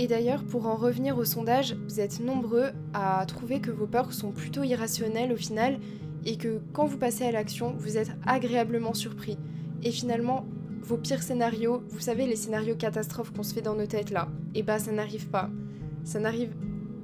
Et 0.00 0.06
d'ailleurs, 0.06 0.44
pour 0.44 0.68
en 0.68 0.76
revenir 0.76 1.18
au 1.18 1.24
sondage, 1.24 1.76
vous 1.88 1.98
êtes 1.98 2.20
nombreux 2.20 2.70
à 2.94 3.24
trouver 3.26 3.58
que 3.60 3.72
vos 3.72 3.88
peurs 3.88 4.12
sont 4.12 4.30
plutôt 4.30 4.62
irrationnelles 4.62 5.32
au 5.32 5.36
final 5.36 5.80
et 6.24 6.36
que 6.36 6.60
quand 6.72 6.86
vous 6.86 6.98
passez 6.98 7.24
à 7.24 7.32
l'action, 7.32 7.74
vous 7.76 7.96
êtes 7.96 8.12
agréablement 8.24 8.94
surpris. 8.94 9.36
Et 9.82 9.90
finalement, 9.90 10.46
vos 10.82 10.98
pires 10.98 11.24
scénarios, 11.24 11.82
vous 11.88 11.98
savez 11.98 12.26
les 12.26 12.36
scénarios 12.36 12.76
catastrophes 12.76 13.32
qu'on 13.32 13.42
se 13.42 13.52
fait 13.52 13.60
dans 13.60 13.74
nos 13.74 13.86
têtes 13.86 14.12
là, 14.12 14.28
et 14.54 14.60
eh 14.60 14.62
bah 14.62 14.78
ça 14.78 14.92
n'arrive 14.92 15.30
pas. 15.30 15.50
Ça 16.04 16.20
n'arrive 16.20 16.54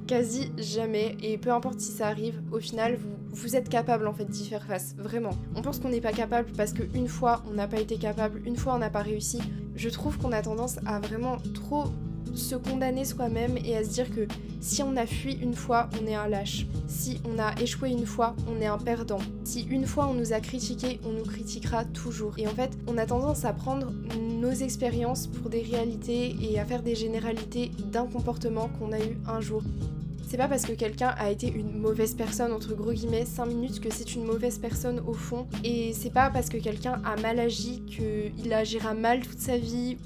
quasi 0.07 0.53
jamais 0.57 1.17
et 1.21 1.37
peu 1.37 1.51
importe 1.51 1.81
si 1.81 1.91
ça 1.91 2.07
arrive, 2.07 2.43
au 2.53 2.61
final 2.61 2.95
vous, 2.95 3.17
vous 3.31 3.57
êtes 3.57 3.69
capable 3.69 4.07
en 4.07 4.13
fait 4.13 4.27
d'y 4.27 4.49
faire 4.49 4.67
face, 4.67 4.95
vraiment. 4.99 5.33
On 5.57 5.63
pense 5.63 5.81
qu'on 5.81 5.89
n'est 5.89 6.01
pas 6.01 6.13
capable 6.13 6.53
parce 6.57 6.73
qu'une 6.73 7.09
fois 7.09 7.43
on 7.51 7.55
n'a 7.55 7.67
pas 7.67 7.81
été 7.81 7.97
capable, 7.97 8.41
une 8.47 8.57
fois 8.57 8.77
on 8.77 8.79
n'a 8.79 8.91
pas 8.91 9.03
réussi. 9.03 9.41
Je 9.75 9.89
trouve 9.89 10.17
qu'on 10.17 10.31
a 10.31 10.43
tendance 10.43 10.79
à 10.87 11.01
vraiment 11.01 11.39
trop 11.55 11.87
se 12.35 12.57
condamner 12.57 13.05
soi-même 13.05 13.57
et 13.65 13.77
à 13.77 13.85
se 13.85 13.91
dire 13.91 14.15
que 14.15 14.27
si 14.61 14.83
on 14.83 14.97
a 14.97 15.07
fui 15.07 15.35
une 15.35 15.55
fois, 15.55 15.89
on 16.01 16.07
est 16.07 16.15
un 16.15 16.29
lâche. 16.29 16.67
Si 16.87 17.21
on 17.25 17.39
a 17.39 17.55
échoué 17.61 17.91
une 17.91 18.07
fois, 18.07 18.35
on 18.49 18.61
est 18.61 18.67
un 18.67 18.79
perdant. 18.79 19.19
Si 19.45 19.63
une 19.71 19.87
fois 19.87 20.09
on 20.09 20.15
nous 20.15 20.33
a 20.33 20.41
critiqué, 20.41 21.01
on 21.05 21.13
nous 21.13 21.25
critiquera 21.25 21.85
toujours. 21.85 22.39
Et 22.39 22.47
en 22.47 22.55
fait, 22.55 22.71
on 22.87 22.99
a 22.99 23.07
tendance 23.07 23.45
à 23.45 23.53
prendre 23.53 23.93
nos 24.19 24.53
expériences 24.53 25.27
pour 25.27 25.51
des 25.51 25.63
réalités 25.63 26.37
et 26.41 26.59
à 26.59 26.65
faire 26.65 26.83
des 26.83 26.95
généralités 26.95 27.71
d'un 27.93 28.07
comportement 28.07 28.69
qu'on 28.79 28.93
a 28.93 28.99
eu 28.99 29.19
un 29.27 29.41
jour. 29.41 29.63
C'est 30.27 30.39
pas 30.39 30.49
parce 30.49 30.65
que 30.65 30.73
quelqu'un 30.73 31.15
a 31.19 31.31
été 31.31 31.49
une 31.49 31.79
mauvaise 31.79 32.15
personne, 32.15 32.53
entre 32.53 32.75
gros 32.75 32.93
guillemets, 32.93 33.25
5 33.25 33.47
minutes, 33.47 33.81
que 33.81 33.93
c'est 33.93 34.15
une 34.15 34.25
mauvaise 34.25 34.59
personne 34.59 35.01
au 35.07 35.13
fond. 35.13 35.47
Et 35.63 35.93
c'est 35.93 36.13
pas 36.13 36.31
parce 36.31 36.49
que 36.49 36.57
quelqu'un 36.57 37.01
a 37.05 37.21
mal 37.21 37.39
agi 37.39 37.83
qu'il 37.83 38.53
agira 38.53 38.95
mal 38.95 39.21
toute 39.21 39.39
sa 39.39 39.59
vie. 39.59 39.97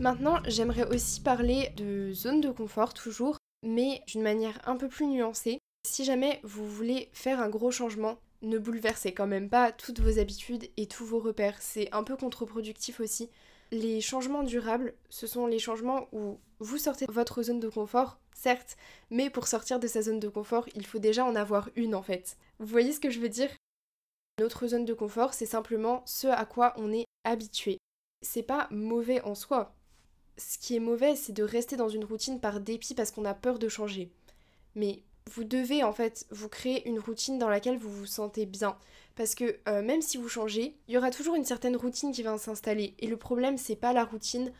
Maintenant, 0.00 0.40
j'aimerais 0.46 0.86
aussi 0.92 1.20
parler 1.20 1.70
de 1.76 2.12
zone 2.12 2.40
de 2.40 2.50
confort, 2.50 2.94
toujours, 2.94 3.38
mais 3.62 4.02
d'une 4.08 4.22
manière 4.22 4.60
un 4.68 4.76
peu 4.76 4.88
plus 4.88 5.06
nuancée. 5.06 5.58
Si 5.86 6.04
jamais 6.04 6.40
vous 6.42 6.68
voulez 6.68 7.08
faire 7.12 7.40
un 7.40 7.48
gros 7.48 7.70
changement, 7.70 8.18
ne 8.42 8.58
bouleversez 8.58 9.14
quand 9.14 9.26
même 9.26 9.48
pas 9.48 9.72
toutes 9.72 10.00
vos 10.00 10.18
habitudes 10.18 10.68
et 10.76 10.86
tous 10.86 11.04
vos 11.04 11.20
repères. 11.20 11.56
C'est 11.60 11.92
un 11.92 12.02
peu 12.02 12.16
contre-productif 12.16 13.00
aussi. 13.00 13.30
Les 13.70 14.00
changements 14.00 14.42
durables, 14.42 14.94
ce 15.08 15.26
sont 15.26 15.46
les 15.46 15.58
changements 15.58 16.08
où 16.12 16.38
vous 16.58 16.78
sortez 16.78 17.06
de 17.06 17.12
votre 17.12 17.42
zone 17.42 17.60
de 17.60 17.68
confort, 17.68 18.18
certes, 18.34 18.76
mais 19.10 19.30
pour 19.30 19.46
sortir 19.46 19.78
de 19.78 19.86
sa 19.86 20.02
zone 20.02 20.20
de 20.20 20.28
confort, 20.28 20.66
il 20.74 20.86
faut 20.86 20.98
déjà 20.98 21.24
en 21.24 21.34
avoir 21.34 21.70
une 21.76 21.94
en 21.94 22.02
fait. 22.02 22.36
Vous 22.58 22.66
voyez 22.66 22.92
ce 22.92 23.00
que 23.00 23.10
je 23.10 23.20
veux 23.20 23.28
dire? 23.28 23.50
Notre 24.40 24.66
zone 24.66 24.84
de 24.84 24.94
confort, 24.94 25.32
c'est 25.34 25.46
simplement 25.46 26.02
ce 26.04 26.26
à 26.26 26.44
quoi 26.44 26.74
on 26.76 26.92
est 26.92 27.06
habitué. 27.24 27.78
C'est 28.22 28.42
pas 28.42 28.68
mauvais 28.70 29.20
en 29.22 29.34
soi. 29.34 29.73
Ce 30.36 30.58
qui 30.58 30.76
est 30.76 30.80
mauvais, 30.80 31.16
c'est 31.16 31.32
de 31.32 31.44
rester 31.44 31.76
dans 31.76 31.88
une 31.88 32.04
routine 32.04 32.40
par 32.40 32.60
dépit 32.60 32.94
parce 32.94 33.10
qu'on 33.10 33.24
a 33.24 33.34
peur 33.34 33.58
de 33.58 33.68
changer. 33.68 34.10
Mais 34.74 35.02
vous 35.30 35.44
devez 35.44 35.82
en 35.82 35.92
fait 35.92 36.26
vous 36.30 36.48
créer 36.48 36.86
une 36.88 36.98
routine 36.98 37.38
dans 37.38 37.48
laquelle 37.48 37.78
vous 37.78 37.90
vous 37.90 38.06
sentez 38.06 38.46
bien. 38.46 38.76
Parce 39.16 39.34
que 39.34 39.58
euh, 39.68 39.82
même 39.82 40.02
si 40.02 40.16
vous 40.16 40.28
changez, 40.28 40.76
il 40.88 40.94
y 40.94 40.98
aura 40.98 41.10
toujours 41.10 41.36
une 41.36 41.44
certaine 41.44 41.76
routine 41.76 42.12
qui 42.12 42.22
va 42.22 42.36
s'installer. 42.36 42.94
Et 42.98 43.06
le 43.06 43.16
problème, 43.16 43.58
c'est 43.58 43.76
pas 43.76 43.92
la 43.92 44.04
routine. 44.04 44.52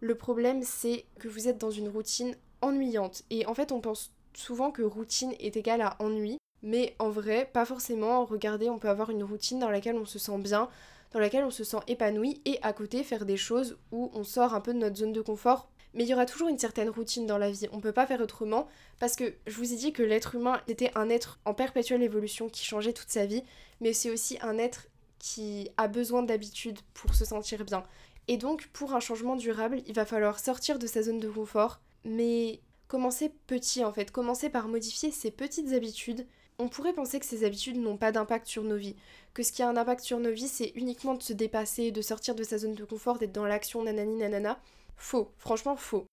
Le 0.00 0.14
problème, 0.14 0.62
c'est 0.62 1.04
que 1.18 1.28
vous 1.28 1.48
êtes 1.48 1.58
dans 1.58 1.70
une 1.70 1.88
routine 1.88 2.36
ennuyante. 2.62 3.24
Et 3.30 3.46
en 3.46 3.54
fait, 3.54 3.72
on 3.72 3.80
pense 3.80 4.12
souvent 4.34 4.70
que 4.70 4.82
routine 4.82 5.34
est 5.40 5.56
égale 5.56 5.82
à 5.82 5.96
ennui. 5.98 6.38
Mais 6.62 6.94
en 6.98 7.10
vrai, 7.10 7.50
pas 7.52 7.64
forcément. 7.64 8.24
Regardez, 8.24 8.70
on 8.70 8.78
peut 8.78 8.88
avoir 8.88 9.10
une 9.10 9.24
routine 9.24 9.58
dans 9.58 9.70
laquelle 9.70 9.96
on 9.96 10.06
se 10.06 10.18
sent 10.18 10.38
bien, 10.38 10.68
dans 11.16 11.22
laquelle 11.22 11.44
on 11.44 11.50
se 11.50 11.64
sent 11.64 11.78
épanoui, 11.88 12.42
et 12.44 12.58
à 12.60 12.74
côté 12.74 13.02
faire 13.02 13.24
des 13.24 13.38
choses 13.38 13.78
où 13.90 14.10
on 14.12 14.22
sort 14.22 14.52
un 14.52 14.60
peu 14.60 14.74
de 14.74 14.78
notre 14.78 14.96
zone 14.96 15.14
de 15.14 15.22
confort 15.22 15.70
mais 15.94 16.04
il 16.04 16.10
y 16.10 16.12
aura 16.12 16.26
toujours 16.26 16.48
une 16.48 16.58
certaine 16.58 16.90
routine 16.90 17.26
dans 17.26 17.38
la 17.38 17.50
vie. 17.50 17.68
On 17.72 17.80
peut 17.80 17.90
pas 17.90 18.06
faire 18.06 18.20
autrement 18.20 18.68
parce 19.00 19.16
que 19.16 19.32
je 19.46 19.56
vous 19.56 19.72
ai 19.72 19.76
dit 19.76 19.94
que 19.94 20.02
l'être 20.02 20.34
humain 20.34 20.60
était 20.68 20.90
un 20.94 21.08
être 21.08 21.40
en 21.46 21.54
perpétuelle 21.54 22.02
évolution 22.02 22.50
qui 22.50 22.66
changeait 22.66 22.92
toute 22.92 23.08
sa 23.08 23.24
vie, 23.24 23.42
mais 23.80 23.94
c'est 23.94 24.10
aussi 24.10 24.36
un 24.42 24.58
être 24.58 24.88
qui 25.18 25.70
a 25.78 25.88
besoin 25.88 26.22
d'habitude 26.22 26.80
pour 26.92 27.14
se 27.14 27.24
sentir 27.24 27.64
bien. 27.64 27.82
Et 28.28 28.36
donc, 28.36 28.68
pour 28.74 28.94
un 28.94 29.00
changement 29.00 29.36
durable, 29.36 29.80
il 29.86 29.94
va 29.94 30.04
falloir 30.04 30.38
sortir 30.38 30.78
de 30.78 30.86
sa 30.86 31.02
zone 31.02 31.18
de 31.18 31.30
confort. 31.30 31.80
Mais 32.04 32.60
Commencez 32.88 33.32
petit 33.48 33.84
en 33.84 33.92
fait, 33.92 34.12
commencez 34.12 34.48
par 34.48 34.68
modifier 34.68 35.10
ces 35.10 35.32
petites 35.32 35.72
habitudes. 35.72 36.26
On 36.58 36.68
pourrait 36.68 36.94
penser 36.94 37.20
que 37.20 37.26
ces 37.26 37.44
habitudes 37.44 37.76
n'ont 37.76 37.98
pas 37.98 38.12
d'impact 38.12 38.46
sur 38.46 38.62
nos 38.62 38.76
vies, 38.76 38.96
que 39.34 39.42
ce 39.42 39.52
qui 39.52 39.62
a 39.62 39.68
un 39.68 39.76
impact 39.76 40.02
sur 40.02 40.18
nos 40.18 40.32
vies, 40.32 40.48
c'est 40.48 40.72
uniquement 40.74 41.14
de 41.14 41.22
se 41.22 41.34
dépasser, 41.34 41.90
de 41.90 42.00
sortir 42.00 42.34
de 42.34 42.42
sa 42.42 42.58
zone 42.58 42.74
de 42.74 42.84
confort, 42.84 43.18
d'être 43.18 43.32
dans 43.32 43.44
l'action, 43.44 43.82
nanani 43.82 44.16
nanana. 44.16 44.58
Faux, 44.96 45.30
franchement 45.38 45.76
faux. 45.76 46.06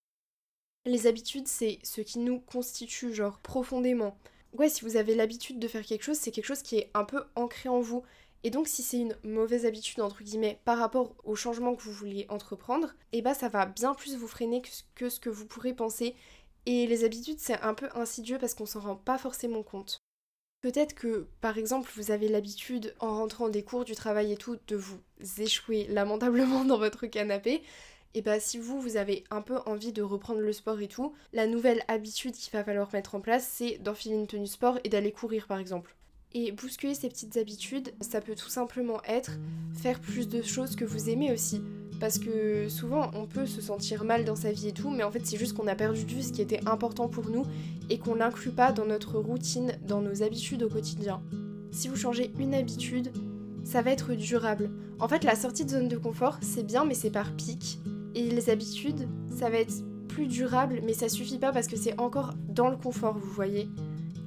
Les 0.86 1.08
habitudes, 1.08 1.48
c'est 1.48 1.80
ce 1.84 2.02
qui 2.02 2.20
nous 2.20 2.42
constitue, 2.42 3.14
genre 3.14 3.40
profondément. 3.40 4.18
Ouais, 4.52 4.70
si 4.70 4.84
vous 4.84 4.98
avez 4.98 5.16
l'habitude 5.16 5.60
de 5.60 5.68
faire 5.68 5.86
quelque 5.86 6.04
chose, 6.04 6.18
c'est 6.18 6.32
quelque 6.32 6.46
chose 6.46 6.62
qui 6.62 6.78
est 6.78 6.92
un 6.94 7.06
peu 7.06 7.24
ancré 7.36 7.70
en 7.70 7.80
vous. 7.80 8.04
Et 8.44 8.50
donc 8.50 8.68
si 8.68 8.84
c'est 8.84 9.00
une 9.00 9.16
mauvaise 9.24 9.66
habitude 9.66 10.02
entre 10.02 10.22
guillemets 10.22 10.60
par 10.66 10.78
rapport 10.78 11.16
au 11.24 11.36
changement 11.36 11.76
que 11.76 11.82
vous 11.82 11.94
vouliez 11.94 12.26
entreprendre, 12.30 12.94
eh 13.14 13.22
bah 13.22 13.34
ça 13.34 13.48
va 13.48 13.66
bien 13.66 13.94
plus 13.94 14.18
vous 14.18 14.28
freiner 14.28 14.62
que 14.96 15.10
ce 15.10 15.20
que 15.20 15.30
vous 15.30 15.46
pourrez 15.46 15.74
penser. 15.74 16.14
Et 16.66 16.86
les 16.86 17.06
habitudes 17.06 17.40
c'est 17.40 17.60
un 17.62 17.74
peu 17.74 17.88
insidieux 17.96 18.38
parce 18.38 18.54
qu'on 18.54 18.66
s'en 18.66 18.82
rend 18.82 18.96
pas 18.98 19.18
forcément 19.18 19.64
compte. 19.64 20.03
Peut-être 20.64 20.96
que, 20.96 21.28
par 21.42 21.58
exemple, 21.58 21.92
vous 21.98 22.12
avez 22.12 22.30
l'habitude, 22.30 22.96
en 23.02 23.18
rentrant 23.18 23.50
des 23.50 23.64
cours, 23.64 23.84
du 23.84 23.96
travail 23.96 24.32
et 24.32 24.38
tout, 24.38 24.58
de 24.70 24.78
vous 24.78 24.98
échouer 25.38 25.88
lamentablement 25.90 26.64
dans 26.66 26.78
votre 26.78 27.06
canapé. 27.06 27.62
Et 28.14 28.22
bah 28.22 28.40
si 28.40 28.58
vous, 28.60 28.80
vous 28.80 28.96
avez 28.96 29.26
un 29.30 29.42
peu 29.42 29.58
envie 29.66 29.92
de 29.92 30.02
reprendre 30.02 30.40
le 30.40 30.54
sport 30.54 30.80
et 30.80 30.88
tout, 30.88 31.14
la 31.34 31.48
nouvelle 31.48 31.84
habitude 31.90 32.34
qu'il 32.34 32.54
va 32.54 32.64
falloir 32.64 32.90
mettre 32.94 33.16
en 33.16 33.20
place, 33.20 33.46
c'est 33.46 33.78
d'enfiler 33.80 34.16
une 34.16 34.28
tenue 34.28 34.48
sport 34.48 34.80
et 34.86 34.90
d'aller 34.90 35.12
courir 35.12 35.48
par 35.48 35.60
exemple. 35.60 35.98
Et 36.34 36.54
bousculer 36.54 36.96
ces 36.96 37.10
petites 37.10 37.36
habitudes, 37.36 37.94
ça 38.00 38.22
peut 38.22 38.36
tout 38.36 38.50
simplement 38.50 39.04
être 39.04 39.32
faire 39.74 40.00
plus 40.00 40.30
de 40.30 40.42
choses 40.42 40.78
que 40.78 40.86
vous 40.86 41.10
aimez 41.10 41.34
aussi. 41.34 41.62
Parce 42.00 42.20
que 42.20 42.68
souvent 42.70 43.12
on 43.14 43.26
peut 43.26 43.46
se 43.46 43.62
sentir 43.62 44.04
mal 44.04 44.26
dans 44.26 44.36
sa 44.36 44.52
vie 44.52 44.70
et 44.70 44.72
tout, 44.74 44.90
mais 44.90 45.04
en 45.04 45.12
fait 45.12 45.26
c'est 45.26 45.38
juste 45.38 45.54
qu'on 45.54 45.68
a 45.68 45.76
perdu 45.76 46.04
de 46.04 46.12
vue 46.12 46.22
ce 46.22 46.34
qui 46.34 46.42
était 46.42 46.60
important 46.68 47.08
pour 47.08 47.30
nous 47.30 47.46
et 47.90 47.98
qu'on 47.98 48.16
l'inclut 48.16 48.52
pas 48.52 48.72
dans 48.72 48.86
notre 48.86 49.20
routine, 49.20 49.74
dans 49.88 50.02
nos 50.02 50.24
habitudes 50.24 50.64
au 50.64 50.70
quotidien. 50.70 51.22
Si 51.72 51.88
vous 51.88 51.96
changez 51.96 52.32
une 52.40 52.54
habitude, 52.54 53.12
ça 53.64 53.82
va 53.82 53.92
être 53.92 54.14
durable. 54.14 54.70
En 55.00 55.08
fait 55.08 55.24
la 55.24 55.36
sortie 55.36 55.66
de 55.66 55.72
zone 55.72 55.88
de 55.88 55.98
confort 55.98 56.38
c'est 56.42 56.66
bien 56.66 56.86
mais 56.86 56.94
c'est 56.96 57.12
par 57.12 57.36
pic. 57.36 57.80
Et 58.16 58.30
les 58.30 58.50
habitudes, 58.50 59.08
ça 59.36 59.50
va 59.50 59.58
être 59.58 59.84
plus 60.08 60.28
durable 60.28 60.82
mais 60.86 60.94
ça 60.94 61.10
suffit 61.10 61.40
pas 61.40 61.52
parce 61.52 61.68
que 61.68 61.78
c'est 61.78 62.00
encore 62.00 62.34
dans 62.50 62.70
le 62.70 62.78
confort, 62.78 63.18
vous 63.18 63.32
voyez. 63.32 63.70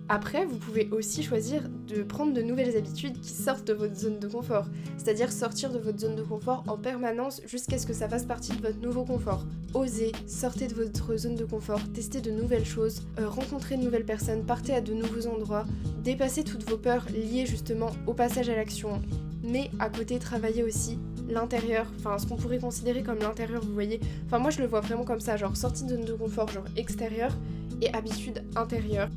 Après, 0.08 0.44
vous 0.44 0.56
pouvez 0.56 0.88
aussi 0.92 1.24
choisir 1.24 1.62
de 1.88 2.04
prendre 2.04 2.32
de 2.32 2.40
nouvelles 2.40 2.76
habitudes 2.76 3.20
qui 3.20 3.30
sortent 3.30 3.66
de 3.66 3.72
votre 3.72 3.96
zone 3.96 4.20
de 4.20 4.28
confort, 4.28 4.66
c'est-à-dire 4.96 5.32
sortir 5.32 5.72
de 5.72 5.80
votre 5.80 5.98
zone 5.98 6.14
de 6.14 6.22
confort 6.22 6.62
en 6.68 6.78
permanence 6.78 7.42
jusqu'à 7.44 7.76
ce 7.76 7.88
que 7.88 7.92
ça 7.92 8.08
fasse 8.08 8.24
partie 8.24 8.52
de 8.52 8.62
votre 8.62 8.78
nouveau 8.78 9.04
confort. 9.04 9.44
Osez, 9.74 10.12
sortez 10.28 10.68
de 10.68 10.74
votre 10.74 11.16
zone 11.16 11.34
de 11.34 11.44
confort, 11.44 11.80
testez 11.92 12.20
de 12.20 12.30
nouvelles 12.30 12.64
choses, 12.64 13.02
euh, 13.18 13.28
rencontrez 13.28 13.76
de 13.76 13.82
nouvelles 13.82 14.04
personnes, 14.04 14.44
partez 14.44 14.74
à 14.74 14.80
de 14.80 14.94
nouveaux 14.94 15.26
endroits, 15.26 15.66
dépassez 16.04 16.44
toutes 16.44 16.68
vos 16.70 16.78
peurs 16.78 17.06
liées 17.10 17.46
justement 17.46 17.90
au 18.06 18.14
passage 18.14 18.48
à 18.48 18.54
l'action. 18.54 19.02
Mais 19.42 19.70
à 19.80 19.90
côté, 19.90 20.20
travaillez 20.20 20.62
aussi 20.62 21.00
l'intérieur, 21.28 21.86
enfin 21.98 22.16
ce 22.18 22.26
qu'on 22.26 22.36
pourrait 22.36 22.60
considérer 22.60 23.02
comme 23.02 23.18
l'intérieur, 23.18 23.60
vous 23.64 23.74
voyez. 23.74 23.98
Enfin 24.26 24.38
moi 24.38 24.50
je 24.50 24.60
le 24.60 24.68
vois 24.68 24.80
vraiment 24.80 25.04
comme 25.04 25.20
ça, 25.20 25.36
genre 25.36 25.56
sortie 25.56 25.84
de 25.84 25.96
zone 25.96 26.04
de 26.04 26.12
confort, 26.12 26.48
genre 26.48 26.66
extérieur 26.76 27.36
et 27.80 27.92
habitude 27.94 28.44
intérieure. 28.56 29.08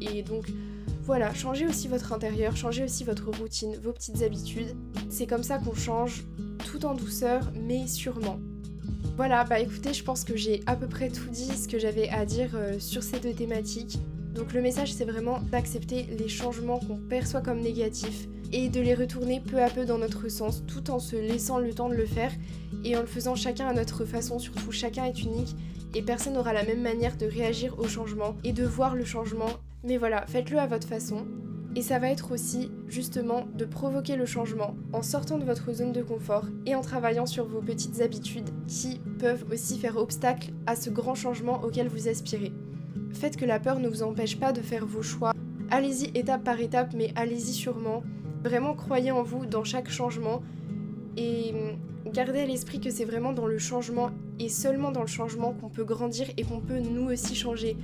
Et 0.00 0.22
donc 0.22 0.46
voilà, 1.04 1.32
changez 1.32 1.66
aussi 1.66 1.88
votre 1.88 2.12
intérieur, 2.12 2.56
changez 2.56 2.84
aussi 2.84 3.04
votre 3.04 3.30
routine, 3.30 3.76
vos 3.82 3.92
petites 3.92 4.22
habitudes. 4.22 4.76
C'est 5.08 5.26
comme 5.26 5.42
ça 5.42 5.58
qu'on 5.58 5.74
change 5.74 6.24
tout 6.66 6.84
en 6.84 6.94
douceur, 6.94 7.50
mais 7.54 7.86
sûrement. 7.86 8.38
Voilà, 9.16 9.44
bah 9.44 9.58
écoutez, 9.58 9.94
je 9.94 10.04
pense 10.04 10.22
que 10.22 10.36
j'ai 10.36 10.60
à 10.66 10.76
peu 10.76 10.86
près 10.86 11.08
tout 11.08 11.28
dit 11.30 11.56
ce 11.56 11.66
que 11.66 11.78
j'avais 11.78 12.08
à 12.10 12.24
dire 12.24 12.50
euh, 12.54 12.78
sur 12.78 13.02
ces 13.02 13.20
deux 13.20 13.32
thématiques. 13.32 13.98
Donc 14.34 14.52
le 14.52 14.60
message 14.60 14.92
c'est 14.92 15.04
vraiment 15.04 15.40
d'accepter 15.50 16.04
les 16.18 16.28
changements 16.28 16.78
qu'on 16.78 16.96
perçoit 16.96 17.40
comme 17.40 17.60
négatifs 17.60 18.28
et 18.52 18.68
de 18.68 18.80
les 18.80 18.94
retourner 18.94 19.40
peu 19.40 19.62
à 19.62 19.68
peu 19.68 19.84
dans 19.84 19.98
notre 19.98 20.28
sens 20.28 20.62
tout 20.66 20.90
en 20.90 20.98
se 20.98 21.16
laissant 21.16 21.58
le 21.58 21.74
temps 21.74 21.88
de 21.88 21.94
le 21.94 22.06
faire 22.06 22.30
et 22.84 22.96
en 22.96 23.00
le 23.00 23.06
faisant 23.06 23.34
chacun 23.34 23.66
à 23.66 23.72
notre 23.72 24.04
façon, 24.04 24.38
surtout 24.38 24.70
chacun 24.70 25.06
est 25.06 25.22
unique 25.22 25.56
et 25.94 26.02
personne 26.02 26.34
n'aura 26.34 26.52
la 26.52 26.64
même 26.64 26.82
manière 26.82 27.16
de 27.16 27.26
réagir 27.26 27.78
au 27.78 27.88
changement 27.88 28.36
et 28.44 28.52
de 28.52 28.64
voir 28.64 28.94
le 28.94 29.04
changement. 29.04 29.50
Mais 29.84 29.96
voilà, 29.96 30.26
faites-le 30.26 30.58
à 30.58 30.66
votre 30.66 30.88
façon. 30.88 31.26
Et 31.76 31.82
ça 31.82 31.98
va 31.98 32.10
être 32.10 32.32
aussi 32.32 32.70
justement 32.88 33.46
de 33.54 33.64
provoquer 33.64 34.16
le 34.16 34.26
changement 34.26 34.74
en 34.92 35.02
sortant 35.02 35.38
de 35.38 35.44
votre 35.44 35.72
zone 35.72 35.92
de 35.92 36.02
confort 36.02 36.46
et 36.66 36.74
en 36.74 36.80
travaillant 36.80 37.26
sur 37.26 37.46
vos 37.46 37.60
petites 37.60 38.00
habitudes 38.00 38.48
qui 38.66 39.00
peuvent 39.18 39.44
aussi 39.52 39.78
faire 39.78 39.96
obstacle 39.96 40.50
à 40.66 40.76
ce 40.76 40.90
grand 40.90 41.14
changement 41.14 41.62
auquel 41.62 41.88
vous 41.88 42.08
aspirez. 42.08 42.52
Faites 43.12 43.36
que 43.36 43.44
la 43.44 43.60
peur 43.60 43.80
ne 43.80 43.88
vous 43.88 44.02
empêche 44.02 44.38
pas 44.38 44.52
de 44.52 44.60
faire 44.60 44.86
vos 44.86 45.02
choix. 45.02 45.32
Allez-y 45.70 46.10
étape 46.18 46.44
par 46.44 46.58
étape, 46.60 46.94
mais 46.94 47.12
allez-y 47.14 47.52
sûrement. 47.52 48.02
Vraiment 48.42 48.74
croyez 48.74 49.10
en 49.10 49.22
vous 49.22 49.46
dans 49.46 49.64
chaque 49.64 49.90
changement 49.90 50.42
et 51.18 51.52
gardez 52.06 52.40
à 52.40 52.46
l'esprit 52.46 52.80
que 52.80 52.90
c'est 52.90 53.04
vraiment 53.04 53.32
dans 53.32 53.46
le 53.46 53.58
changement 53.58 54.10
et 54.38 54.48
seulement 54.48 54.92
dans 54.92 55.00
le 55.00 55.08
changement 55.08 55.52
qu'on 55.52 55.68
peut 55.68 55.84
grandir 55.84 56.28
et 56.36 56.44
qu'on 56.44 56.60
peut 56.60 56.78
nous 56.78 57.10
aussi 57.10 57.34
changer. 57.34 57.76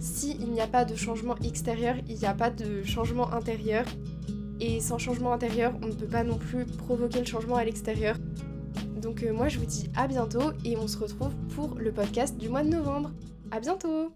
S'il 0.00 0.50
n'y 0.50 0.60
a 0.60 0.66
pas 0.66 0.84
de 0.84 0.96
changement 0.96 1.36
extérieur, 1.36 1.94
il 2.08 2.16
n'y 2.16 2.26
a 2.26 2.34
pas 2.34 2.50
de 2.50 2.82
changement 2.82 3.32
intérieur. 3.32 3.84
Et 4.58 4.80
sans 4.80 4.98
changement 4.98 5.32
intérieur, 5.32 5.72
on 5.82 5.86
ne 5.86 5.92
peut 5.92 6.08
pas 6.08 6.24
non 6.24 6.36
plus 6.36 6.66
provoquer 6.66 7.20
le 7.20 7.26
changement 7.26 7.56
à 7.56 7.64
l'extérieur. 7.64 8.16
Donc 9.00 9.22
euh, 9.22 9.32
moi 9.32 9.48
je 9.48 9.58
vous 9.58 9.66
dis 9.66 9.88
à 9.96 10.08
bientôt 10.08 10.52
et 10.64 10.76
on 10.76 10.88
se 10.88 10.98
retrouve 10.98 11.34
pour 11.54 11.76
le 11.76 11.92
podcast 11.92 12.36
du 12.36 12.48
mois 12.48 12.64
de 12.64 12.68
novembre. 12.68 13.12
À 13.52 13.60
bientôt 13.60 14.12